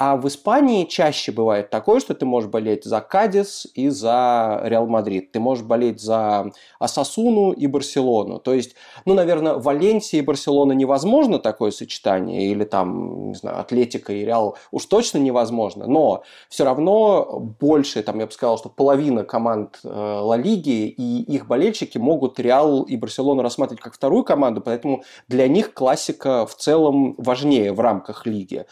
[0.04, 4.88] А в Испании чаще бывает такое, что ты можешь болеть за Кадис и за Реал
[4.88, 5.32] Мадрид.
[5.32, 8.40] Ты можешь болеть за Осасуну и Барселону.
[8.40, 8.74] То есть,
[9.06, 12.48] ну, наверное, Валенсия и Барселона невозможно такое сочетание.
[12.50, 15.86] Или там, не знаю, Атлетика и Реал уж точно невозможно.
[15.86, 21.22] Но все равно больше, там, я бы сказал, что половина команд э, Ла Лиги и
[21.32, 24.62] их болельщики могут Реал и Барселону рассматривать как вторую команду.
[24.62, 28.66] Поэтому для них классика в целом важнее в рамках лиги.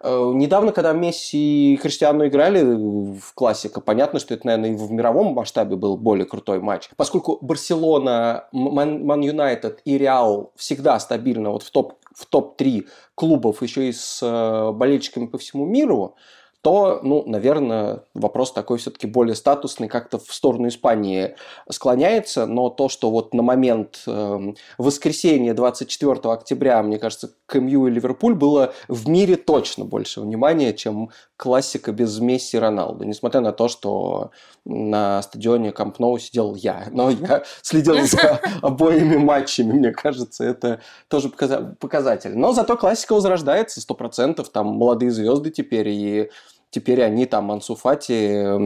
[0.00, 4.90] Э, недавно, когда Месси и Криштиану играли в классика, понятно, что это, наверное, и в
[4.90, 6.90] мировом масштабе был более крутой матч.
[6.96, 13.90] Поскольку Барселона, Ман Юнайтед и Реал всегда стабильно вот в топ в топ-3 клубов еще
[13.90, 16.16] и с э, болельщиками по всему миру,
[16.62, 21.36] то, ну, наверное, вопрос такой все-таки более статусный, как-то в сторону Испании
[21.70, 27.86] склоняется, но то, что вот на момент э, воскресенья 24 октября, мне кажется, к МЮ
[27.86, 33.40] и Ливерпуль было в мире точно больше внимания, чем классика без Месси и Роналду, несмотря
[33.40, 34.30] на то, что
[34.64, 40.80] на стадионе Камп Ноу сидел я, но я следил за обоими матчами, мне кажется, это
[41.08, 42.36] тоже показатель.
[42.36, 46.30] Но зато классика возрождается 100%, там молодые звезды теперь, и
[46.76, 48.58] теперь они там Ансуфати,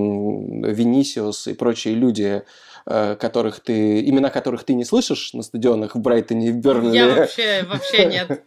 [0.72, 2.42] Винисиус и прочие люди
[2.84, 6.96] которых ты, имена которых ты не слышишь на стадионах в Брайтоне и в Бернли.
[6.96, 8.44] Я вообще, вообще нет.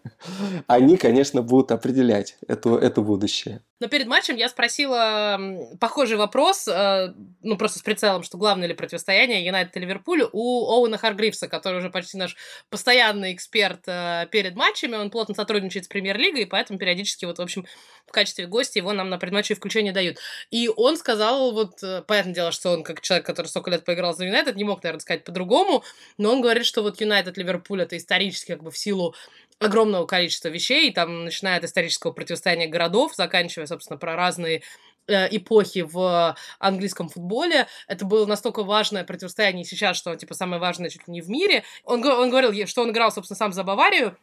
[0.68, 3.62] Они, конечно, будут определять это, это будущее.
[3.84, 5.38] Но перед матчем я спросила
[5.78, 10.72] похожий вопрос, э, ну, просто с прицелом, что главное ли противостояние Юнайтед и Ливерпуль у
[10.72, 12.38] Оуэна Харгривса, который уже почти наш
[12.70, 14.96] постоянный эксперт э, перед матчами.
[14.96, 17.66] Он плотно сотрудничает с Премьер-лигой, и поэтому периодически, вот, в общем,
[18.08, 20.18] в качестве гостя его нам на предматче включение дают.
[20.50, 24.23] И он сказал, вот, понятное дело, что он как человек, который столько лет поиграл за
[24.26, 25.84] Юнайтед, не мог, наверное, сказать по-другому,
[26.18, 29.16] но он говорит, что вот Юнайтед, Ливерпуль это исторически как бы в силу
[29.60, 34.64] огромного количества вещей, там, начиная от исторического противостояния городов, заканчивая, собственно, про разные
[35.08, 37.68] э, эпохи в английском футболе.
[37.88, 41.64] Это было настолько важное противостояние сейчас, что, типа, самое важное чуть ли не в мире.
[41.84, 44.18] Он, он говорил, что он играл, собственно, сам за Баварию,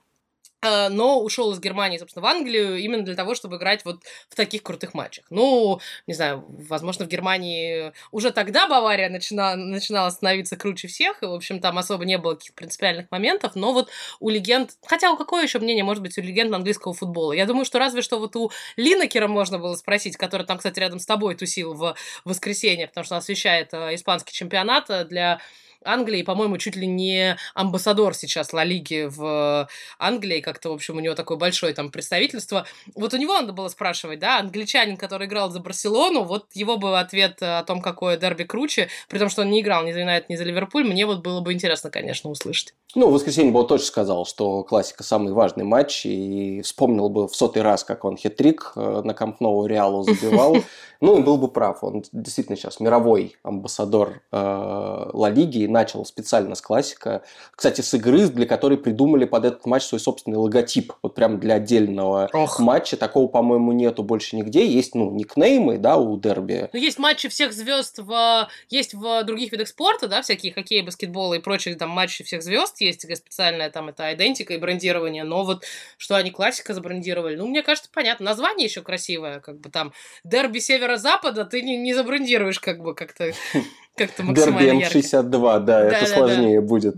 [0.62, 4.62] но ушел из Германии, собственно, в Англию именно для того, чтобы играть вот в таких
[4.62, 5.24] крутых матчах.
[5.30, 11.26] Ну, не знаю, возможно, в Германии уже тогда Бавария начинала, начинала становиться круче всех, и,
[11.26, 13.88] в общем, там особо не было каких-то принципиальных моментов, но вот
[14.20, 14.72] у легенд...
[14.86, 17.32] Хотя у какое еще мнение может быть у легенд английского футбола?
[17.32, 20.98] Я думаю, что разве что вот у Линакера можно было спросить, который там, кстати, рядом
[20.98, 25.40] с тобой тусил в воскресенье, потому что он освещает э, испанский чемпионат для
[25.84, 31.00] Англии, по-моему, чуть ли не амбассадор сейчас Ла Лиги в Англии, как-то, в общем, у
[31.00, 32.66] него такое большое там представительство.
[32.94, 36.98] Вот у него надо было спрашивать, да, англичанин, который играл за Барселону, вот его бы
[36.98, 40.28] ответ о том, какое дерби круче, при том, что он не играл ни за Юнайтед,
[40.28, 42.74] ни за Ливерпуль, мне вот было бы интересно, конечно, услышать.
[42.94, 47.34] Ну, в воскресенье был точно сказал, что классика самый важный матч, и вспомнил бы в
[47.34, 50.56] сотый раз, как он хитрик э, на Камп Ноу Реалу забивал.
[51.00, 51.82] Ну, и был бы прав.
[51.82, 57.22] Он действительно сейчас мировой амбассадор э, Ла Лиги начал специально с классика.
[57.54, 60.92] Кстати, с игры, для которой придумали под этот матч свой собственный логотип.
[61.02, 62.60] Вот прям для отдельного Ох.
[62.60, 62.96] матча.
[62.96, 64.66] Такого, по-моему, нету больше нигде.
[64.66, 66.68] Есть, ну, никнеймы, да, у дерби.
[66.72, 68.48] Ну, есть матчи всех звезд в...
[68.68, 72.80] Есть в других видах спорта, да, всякие хоккей, баскетбол и прочие там матчи всех звезд.
[72.80, 75.24] Есть специальная там это идентика и брендирование.
[75.24, 75.64] Но вот
[75.96, 78.26] что они классика забрендировали, ну, мне кажется, понятно.
[78.26, 79.92] Название еще красивое, как бы там
[80.24, 83.32] дерби севера-запада ты не, не забрендируешь как бы как-то
[84.00, 86.96] как-то максимально Дерби М62, да, это сложнее будет.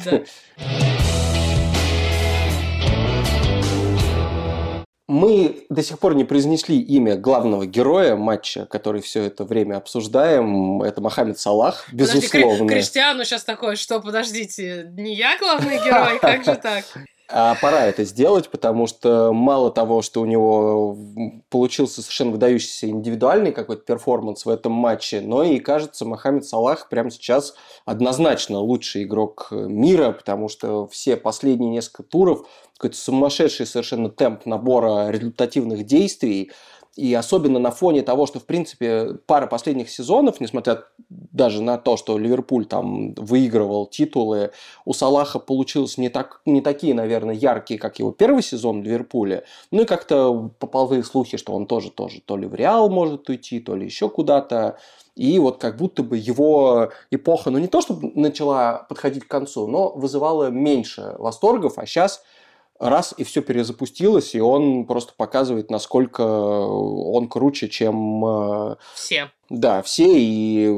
[5.08, 10.80] Мы до сих пор не произнесли имя главного героя матча, который все это время обсуждаем.
[10.80, 12.50] Это Мохаммед Салах, безусловно.
[12.50, 16.84] Подожди, Криштиану сейчас такое, что, подождите, не я главный герой, как же так?
[17.34, 20.98] А пора это сделать, потому что мало того, что у него
[21.48, 27.10] получился совершенно выдающийся индивидуальный какой-то перформанс в этом матче, но и, кажется, Мохаммед Салах прямо
[27.10, 27.54] сейчас
[27.86, 35.08] однозначно лучший игрок мира, потому что все последние несколько туров какой-то сумасшедший совершенно темп набора
[35.08, 36.50] результативных действий,
[36.94, 41.96] и особенно на фоне того, что, в принципе, пара последних сезонов, несмотря даже на то,
[41.96, 44.50] что Ливерпуль там выигрывал титулы,
[44.84, 49.44] у Салаха получилось не, так, не такие, наверное, яркие, как его первый сезон в Ливерпуле.
[49.70, 53.60] Ну и как-то поползли слухи, что он тоже, тоже то ли в Реал может уйти,
[53.60, 54.76] то ли еще куда-то.
[55.16, 59.66] И вот как будто бы его эпоха, ну не то, чтобы начала подходить к концу,
[59.66, 62.22] но вызывала меньше восторгов, а сейчас
[62.82, 68.24] раз и все перезапустилось, и он просто показывает, насколько он круче, чем...
[68.24, 69.30] Э, все.
[69.48, 70.68] Да, все, и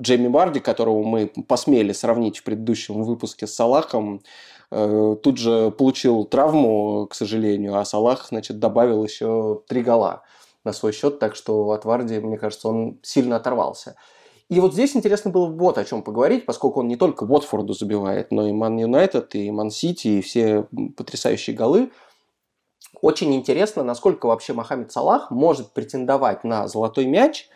[0.00, 4.22] Джейми Марди, которого мы посмели сравнить в предыдущем выпуске с Салахом,
[4.70, 10.22] э, тут же получил травму, к сожалению, а Салах, значит, добавил еще три гола
[10.64, 13.96] на свой счет, так что от Варди, мне кажется, он сильно оторвался.
[14.48, 18.30] И вот здесь интересно было вот о чем поговорить, поскольку он не только Уотфорду забивает,
[18.30, 21.90] но и Ман Юнайтед, и Ман Сити, и все потрясающие голы.
[23.02, 27.48] Очень интересно, насколько вообще Мохаммед Салах может претендовать на золотой мяч,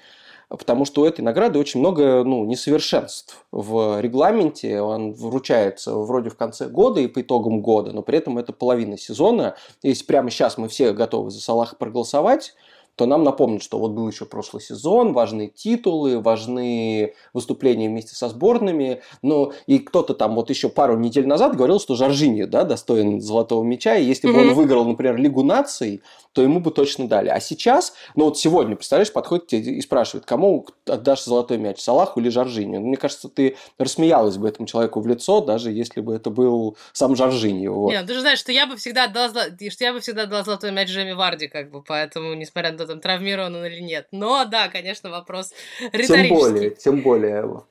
[0.51, 4.83] потому что у этой награды очень много ну, несовершенств в регламенте.
[4.83, 8.99] Он вручается вроде в конце года и по итогам года, но при этом это половина
[8.99, 9.57] сезона.
[9.83, 12.55] Если прямо сейчас мы все готовы за Салаха проголосовать,
[12.97, 18.29] то нам напомнят, что вот был еще прошлый сезон, важные титулы, важные выступления вместе со
[18.29, 19.03] сборными.
[19.23, 23.65] Ну, и кто-то там вот еще пару недель назад говорил, что Жоржиньо, да, достоин золотого
[23.65, 24.35] мяча, и если mm-hmm.
[24.35, 26.03] бы он выиграл, например, Лигу наций,
[26.33, 27.29] то ему бы точно дали.
[27.29, 32.21] А сейчас, ну вот сегодня, представляешь, подходит тебе и спрашивает, кому отдашь золотой мяч, Салаху
[32.21, 32.81] или Жоржиньо?
[32.81, 36.77] Ну, мне кажется, ты рассмеялась бы этому человеку в лицо, даже если бы это был
[36.93, 37.73] сам Жоржиньо.
[37.73, 37.91] Вот.
[37.91, 40.73] Нет, ты же знаешь, что я бы всегда отдала, что я бы всегда отдала золотой
[40.73, 44.09] мяч Джейми Варди, как бы, поэтому, несмотря на там, травмирован он или нет.
[44.13, 45.53] Но, да, конечно, вопрос
[45.93, 46.29] риторический.
[46.29, 47.65] Тем более, тем более.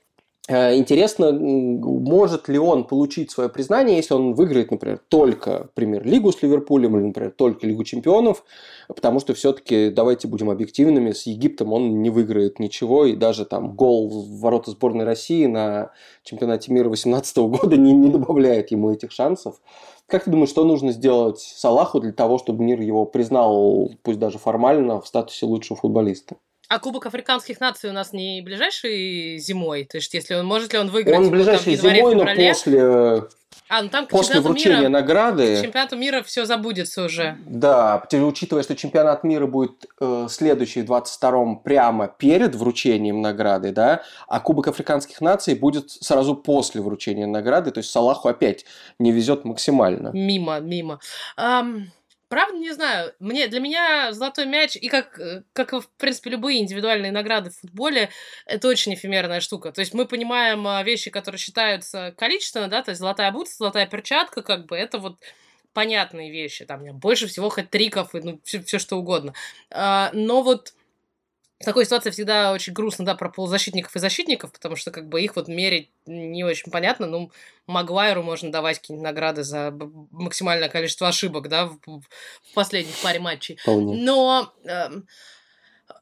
[0.48, 6.42] Э, интересно, может ли он получить свое признание, если он выиграет, например, только премьер-лигу с
[6.42, 8.44] Ливерпулем или, например, только Лигу чемпионов,
[8.88, 13.76] потому что все-таки, давайте будем объективными, с Египтом он не выиграет ничего, и даже там
[13.76, 15.92] гол в ворота сборной России на
[16.24, 19.62] чемпионате мира 2018 года не, не добавляет ему этих шансов.
[20.08, 24.40] Как ты думаешь, что нужно сделать Салаху для того, чтобы мир его признал, пусть даже
[24.40, 26.38] формально, в статусе лучшего футболиста?
[26.72, 29.84] А Кубок африканских наций у нас не ближайшей зимой?
[29.84, 31.20] То есть, если он может ли он выиграть?
[31.20, 33.24] Он ближайшей там, зимой, но после
[33.68, 35.58] а, ну там После вручения мира, награды...
[35.58, 37.38] К чемпионату мира все забудется уже.
[37.46, 44.04] Да, учитывая, что чемпионат мира будет э, следующий в 22-м прямо перед вручением награды, да,
[44.30, 48.64] а Кубок африканских наций будет сразу после вручения награды, то есть Салаху опять
[48.98, 50.12] не везет максимально.
[50.14, 51.02] Мимо, мимо.
[51.38, 51.88] Um...
[52.32, 53.14] Правда, не знаю.
[53.20, 57.60] Мне, для меня золотой мяч, и как, э, как в принципе, любые индивидуальные награды в
[57.60, 58.10] футболе,
[58.46, 59.74] это очень эфемерная штука.
[59.74, 63.86] То есть мы понимаем а, вещи, которые считаются количественно, да, то есть золотая бутса, золотая
[63.86, 65.20] перчатка, как бы, это вот
[65.74, 66.64] понятные вещи.
[66.64, 69.34] Там больше всего хэт-триков и ну, все, все что угодно.
[69.70, 70.74] А, но вот
[71.62, 75.22] в такой ситуации всегда очень грустно, да, про полузащитников и защитников, потому что как бы
[75.22, 77.08] их вот мерить не очень понятно.
[77.08, 77.32] Ну,
[77.68, 79.72] Магуайру можно давать какие-нибудь награды за
[80.12, 83.58] максимальное количество ошибок, да, в, в последних паре матчей.
[83.58, 84.02] Вполне.
[84.04, 84.90] Но э,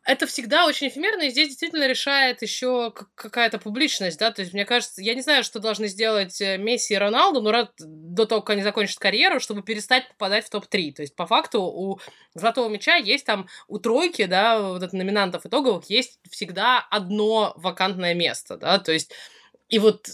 [0.05, 4.65] это всегда очень эфемерно, и здесь действительно решает еще какая-то публичность, да, то есть мне
[4.65, 8.41] кажется, я не знаю, что должны сделать э, Месси и Роналду, но рад, до того,
[8.41, 11.99] как они закончат карьеру, чтобы перестать попадать в топ-3, то есть по факту у
[12.33, 18.13] Золотого Мяча есть там, у тройки, да, вот это номинантов итоговых, есть всегда одно вакантное
[18.13, 19.11] место, да, то есть
[19.67, 20.07] и вот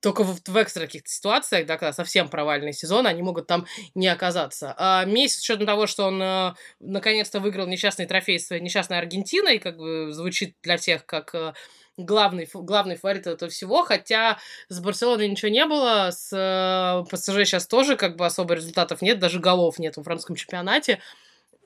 [0.00, 4.08] только в, в экстра каких-то ситуациях, да, когда совсем провальный сезон, они могут там не
[4.08, 4.74] оказаться.
[4.78, 9.58] А месяц, с учетом того, что он э, наконец-то выиграл несчастный трофей своей несчастной Аргентиной,
[9.58, 11.52] как бы звучит для всех как э,
[11.98, 14.38] главный, главный фаворит этого всего, хотя
[14.68, 19.18] с Барселоной ничего не было, с э, ПСЖ сейчас тоже как бы особо результатов нет,
[19.18, 21.00] даже голов нет в французском чемпионате.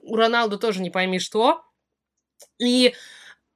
[0.03, 1.63] У Роналду тоже не пойми что.
[2.59, 2.95] И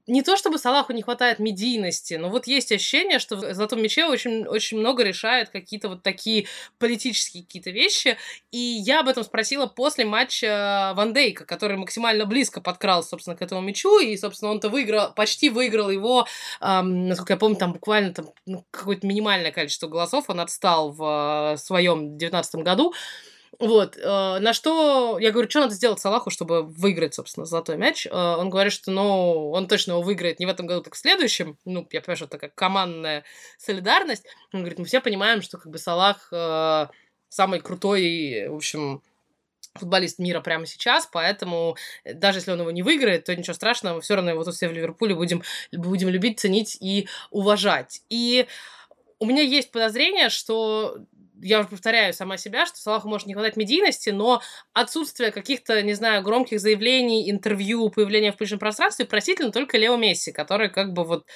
[0.09, 4.07] не то чтобы Салаху не хватает медийности, но вот есть ощущение, что в «Золотом мяче»
[4.07, 6.47] очень, очень много решает какие-то вот такие
[6.79, 8.17] политические какие-то вещи.
[8.51, 13.43] И я об этом спросила после матча Ван Дейка, который максимально близко подкрал, собственно, к
[13.43, 16.27] этому мячу, и, собственно, он-то выиграл, почти выиграл его,
[16.61, 21.55] эм, насколько я помню, там буквально там, ну, какое-то минимальное количество голосов, он отстал в
[21.55, 22.95] э, своем 19 году.
[23.59, 28.07] Вот, э, на что я говорю, что надо сделать Салаху, чтобы выиграть, собственно, золотой мяч.
[28.07, 30.99] Э, он говорит, что, ну, он точно его выиграет не в этом году, так в
[30.99, 31.59] следующем.
[31.65, 33.25] Ну, я понимаю, что это такая командная
[33.59, 34.25] солидарность.
[34.53, 36.87] Он говорит, мы все понимаем, что как бы Салах э,
[37.29, 39.03] самый крутой, в общем,
[39.75, 43.97] футболист мира прямо сейчас, поэтому э, даже если он его не выиграет, то ничего страшного,
[43.97, 45.43] мы все равно его тут все в Ливерпуле будем,
[45.73, 48.03] будем любить, ценить и уважать.
[48.09, 48.47] И
[49.19, 50.99] у меня есть подозрение, что
[51.41, 55.95] я уже повторяю сама себя, что Салаху может не хватать медийности, но отсутствие каких-то, не
[55.95, 61.05] знаю, громких заявлений, интервью, появления в публичном пространстве простительно только Лео Месси, который как бы
[61.05, 61.27] вот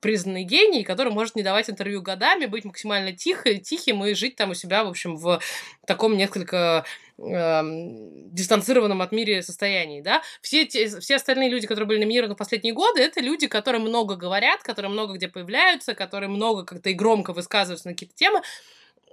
[0.00, 4.50] признанный гений, который может не давать интервью годами, быть максимально тихо, тихим и жить там
[4.50, 5.40] у себя, в общем, в
[5.86, 6.84] таком несколько
[7.18, 10.22] эм, дистанцированном от мира состоянии, да.
[10.42, 14.16] Все, те, все остальные люди, которые были номинированы в последние годы, это люди, которые много
[14.16, 18.42] говорят, которые много где появляются, которые много как-то и громко высказываются на какие-то темы,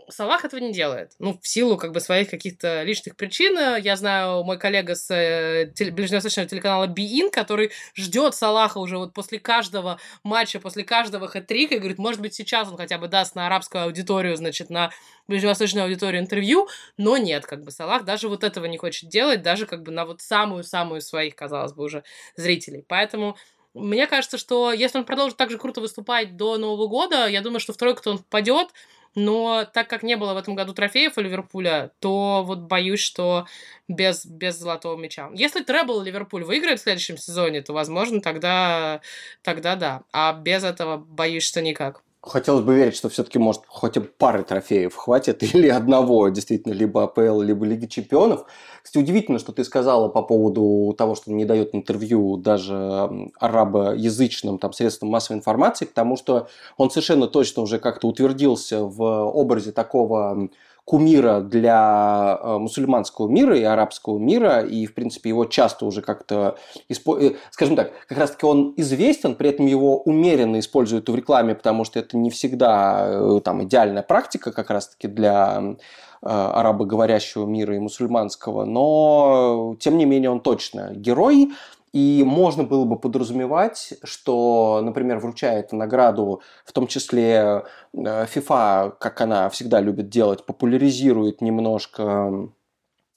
[0.09, 1.13] Салах этого не делает.
[1.19, 3.57] Ну, в силу как бы своих каких-то личных причин.
[3.81, 9.13] Я знаю, мой коллега с э, теле- ближневосточного телеканала Биин, который ждет Салаха уже вот
[9.13, 13.35] после каждого матча, после каждого хэт-трика, и говорит, может быть, сейчас он хотя бы даст
[13.35, 14.91] на арабскую аудиторию, значит, на
[15.27, 19.65] ближневосточную аудиторию интервью, но нет, как бы Салах даже вот этого не хочет делать, даже
[19.65, 22.03] как бы на вот самую-самую своих, казалось бы, уже
[22.35, 22.85] зрителей.
[22.87, 23.37] Поэтому
[23.75, 27.59] мне кажется, что если он продолжит так же круто выступать до Нового года, я думаю,
[27.59, 28.69] что в тройку-то он впадет,
[29.15, 33.45] но так как не было в этом году трофеев у Ливерпуля, то вот боюсь, что
[33.87, 35.29] без, без золотого мяча.
[35.33, 39.01] Если Требл Ливерпуль выиграет в следующем сезоне, то, возможно, тогда,
[39.41, 40.03] тогда да.
[40.11, 42.03] А без этого боюсь, что никак.
[42.25, 47.41] Хотелось бы верить, что все-таки, может, хоть пары трофеев хватит, или одного, действительно, либо АПЛ,
[47.41, 48.45] либо Лиги Чемпионов.
[48.81, 53.09] Кстати, удивительно, что ты сказала по поводу того, что не дает интервью даже
[53.39, 56.47] арабоязычным там, средствам массовой информации, потому что
[56.77, 60.49] он совершенно точно уже как-то утвердился в образе такого
[60.85, 66.57] кумира для э, мусульманского мира и арабского мира, и, в принципе, его часто уже как-то,
[66.87, 71.85] э, скажем так, как раз-таки он известен, при этом его умеренно используют в рекламе, потому
[71.85, 75.75] что это не всегда э, там идеальная практика как раз-таки для
[76.21, 81.51] арабоговорящего мира и мусульманского, но тем не менее он точно герой,
[81.95, 87.63] и можно было бы подразумевать, что, например, вручая эту награду, в том числе
[87.95, 92.49] FIFA, как она всегда любит делать, популяризирует немножко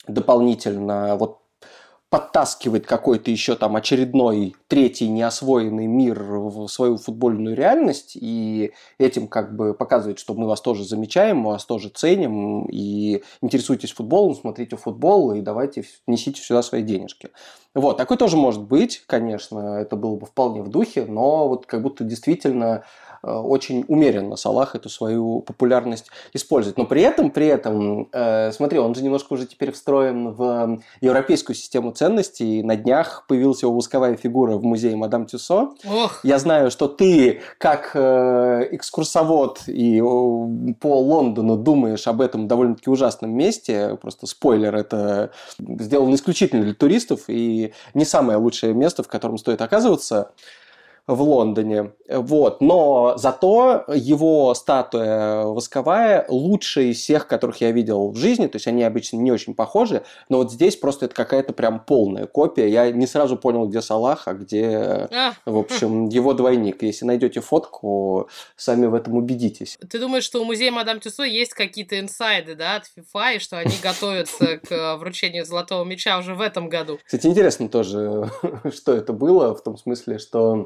[0.06, 1.37] дополнительно вот
[2.10, 9.54] подтаскивает какой-то еще там очередной третий неосвоенный мир в свою футбольную реальность и этим как
[9.54, 14.76] бы показывает, что мы вас тоже замечаем, мы вас тоже ценим и интересуйтесь футболом, смотрите
[14.76, 17.28] футбол и давайте несите сюда свои денежки.
[17.74, 21.82] Вот, такой тоже может быть, конечно, это было бы вполне в духе, но вот как
[21.82, 22.84] будто действительно
[23.22, 26.76] Э, очень умеренно Салах эту свою популярность использует.
[26.76, 31.56] Но при этом, при этом, э, смотри, он же немножко уже теперь встроен в европейскую
[31.56, 32.62] систему ценностей.
[32.62, 35.70] На днях появилась его восковая фигура в музее Мадам Тюсо.
[35.84, 36.20] Ох.
[36.22, 40.00] Я знаю, что ты, как э, экскурсовод и
[40.80, 43.98] по Лондону думаешь об этом довольно-таки ужасном месте.
[44.00, 49.60] Просто спойлер, это сделано исключительно для туристов и не самое лучшее место, в котором стоит
[49.60, 50.30] оказываться.
[51.08, 51.92] В Лондоне.
[52.06, 52.60] Вот.
[52.60, 58.46] Но зато его статуя восковая лучшая из всех, которых я видел в жизни.
[58.46, 60.04] То есть они обычно не очень похожи.
[60.28, 62.68] Но вот здесь просто это какая-то прям полная копия.
[62.68, 65.32] Я не сразу понял, где Салах, а где, а.
[65.46, 66.82] в общем, его двойник.
[66.82, 69.78] Если найдете фотку, сами в этом убедитесь.
[69.88, 73.58] Ты думаешь, что у музея Мадам Тюсо есть какие-то инсайды, да, от FIFA, и что
[73.58, 76.98] они готовятся к вручению золотого мяча уже в этом году?
[77.02, 78.30] Кстати, интересно тоже,
[78.74, 80.64] что это было, в том смысле, что Э,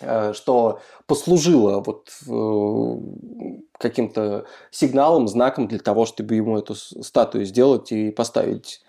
[0.00, 8.10] что послужило вот э, каким-то сигналом, знаком для того, чтобы ему эту статую сделать и
[8.10, 8.82] поставить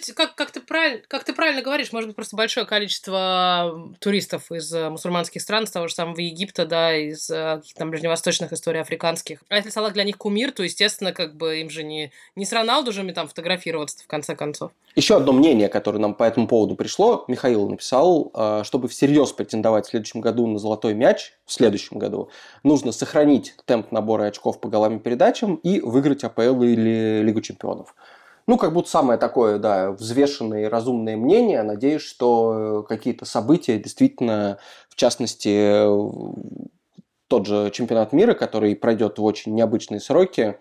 [0.00, 4.50] быть, как, как, ты правиль, как ты правильно говоришь, может быть, просто большое количество туристов
[4.50, 8.52] из э, мусульманских стран, с того же самого Египта, да, из э, каких-то там ближневосточных
[8.52, 9.42] историй африканских.
[9.48, 12.52] А если Салах для них кумир, то, естественно, как бы им же не, не с
[12.52, 14.72] Роналду же там фотографироваться в конце концов.
[14.94, 19.86] Еще одно мнение, которое нам по этому поводу пришло, Михаил написал, э, чтобы всерьез претендовать
[19.86, 22.30] в следующем году на золотой мяч, в следующем году,
[22.62, 27.94] нужно сохранить темп набора очков по голам передачам и выиграть АПЛ или Лигу чемпионов.
[28.50, 31.62] Ну, как будто самое такое, да, взвешенное и разумное мнение.
[31.62, 35.84] Надеюсь, что какие-то события действительно, в частности,
[37.28, 40.58] тот же чемпионат мира, который пройдет в очень необычные сроки,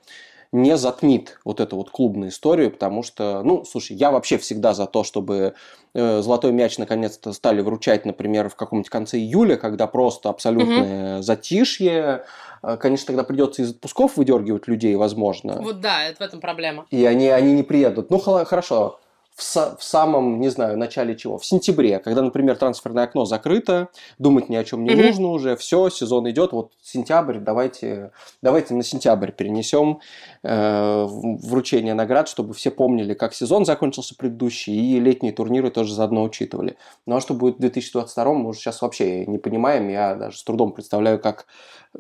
[0.52, 4.88] не затмит вот эту вот клубную историю, потому что, ну, слушай, я вообще всегда за
[4.88, 5.54] то, чтобы
[5.94, 11.24] э, золотой мяч наконец-то стали вручать, например, в каком-нибудь конце июля, когда просто абсолютное угу.
[11.24, 12.24] затишье.
[12.64, 15.62] Э, конечно, тогда придется из отпусков выдергивать людей, возможно.
[15.62, 16.86] Вот да, это в этом проблема.
[16.90, 18.10] И они, они не приедут.
[18.10, 19.00] Ну, хорошо
[19.36, 21.38] в, в самом, не знаю, начале чего?
[21.38, 25.06] В сентябре, когда, например, трансферное окно закрыто, думать ни о чем не mm-hmm.
[25.08, 28.12] нужно уже, все, сезон идет, вот сентябрь, давайте,
[28.42, 30.00] давайте на сентябрь перенесем
[30.44, 36.24] э, вручение наград, чтобы все помнили, как сезон закончился предыдущий, и летние турниры тоже заодно
[36.24, 36.78] учитывали.
[37.06, 40.44] Ну а что будет в 2022, мы уже сейчас вообще не понимаем, я даже с
[40.44, 41.46] трудом представляю, как,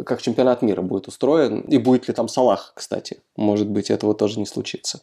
[0.05, 3.21] как чемпионат мира будет устроен, и будет ли там Салах, кстати.
[3.37, 5.01] Может быть, этого тоже не случится.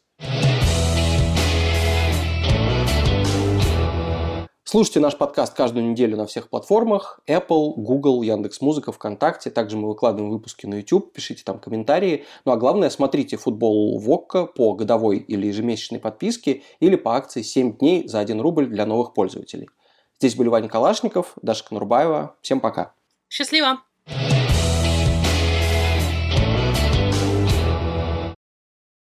[4.68, 9.48] Слушайте наш подкаст каждую неделю на всех платформах Apple, Google, Яндекс.Музыка, ВКонтакте.
[9.48, 12.24] Также мы выкладываем выпуски на YouTube, пишите там комментарии.
[12.44, 17.76] Ну а главное, смотрите футбол Вокка по годовой или ежемесячной подписке или по акции 7
[17.78, 19.68] дней за 1 рубль для новых пользователей.
[20.18, 22.34] Здесь были Ваня Калашников, Даша Конурбаева.
[22.42, 22.92] Всем пока.
[23.28, 23.82] Счастливо!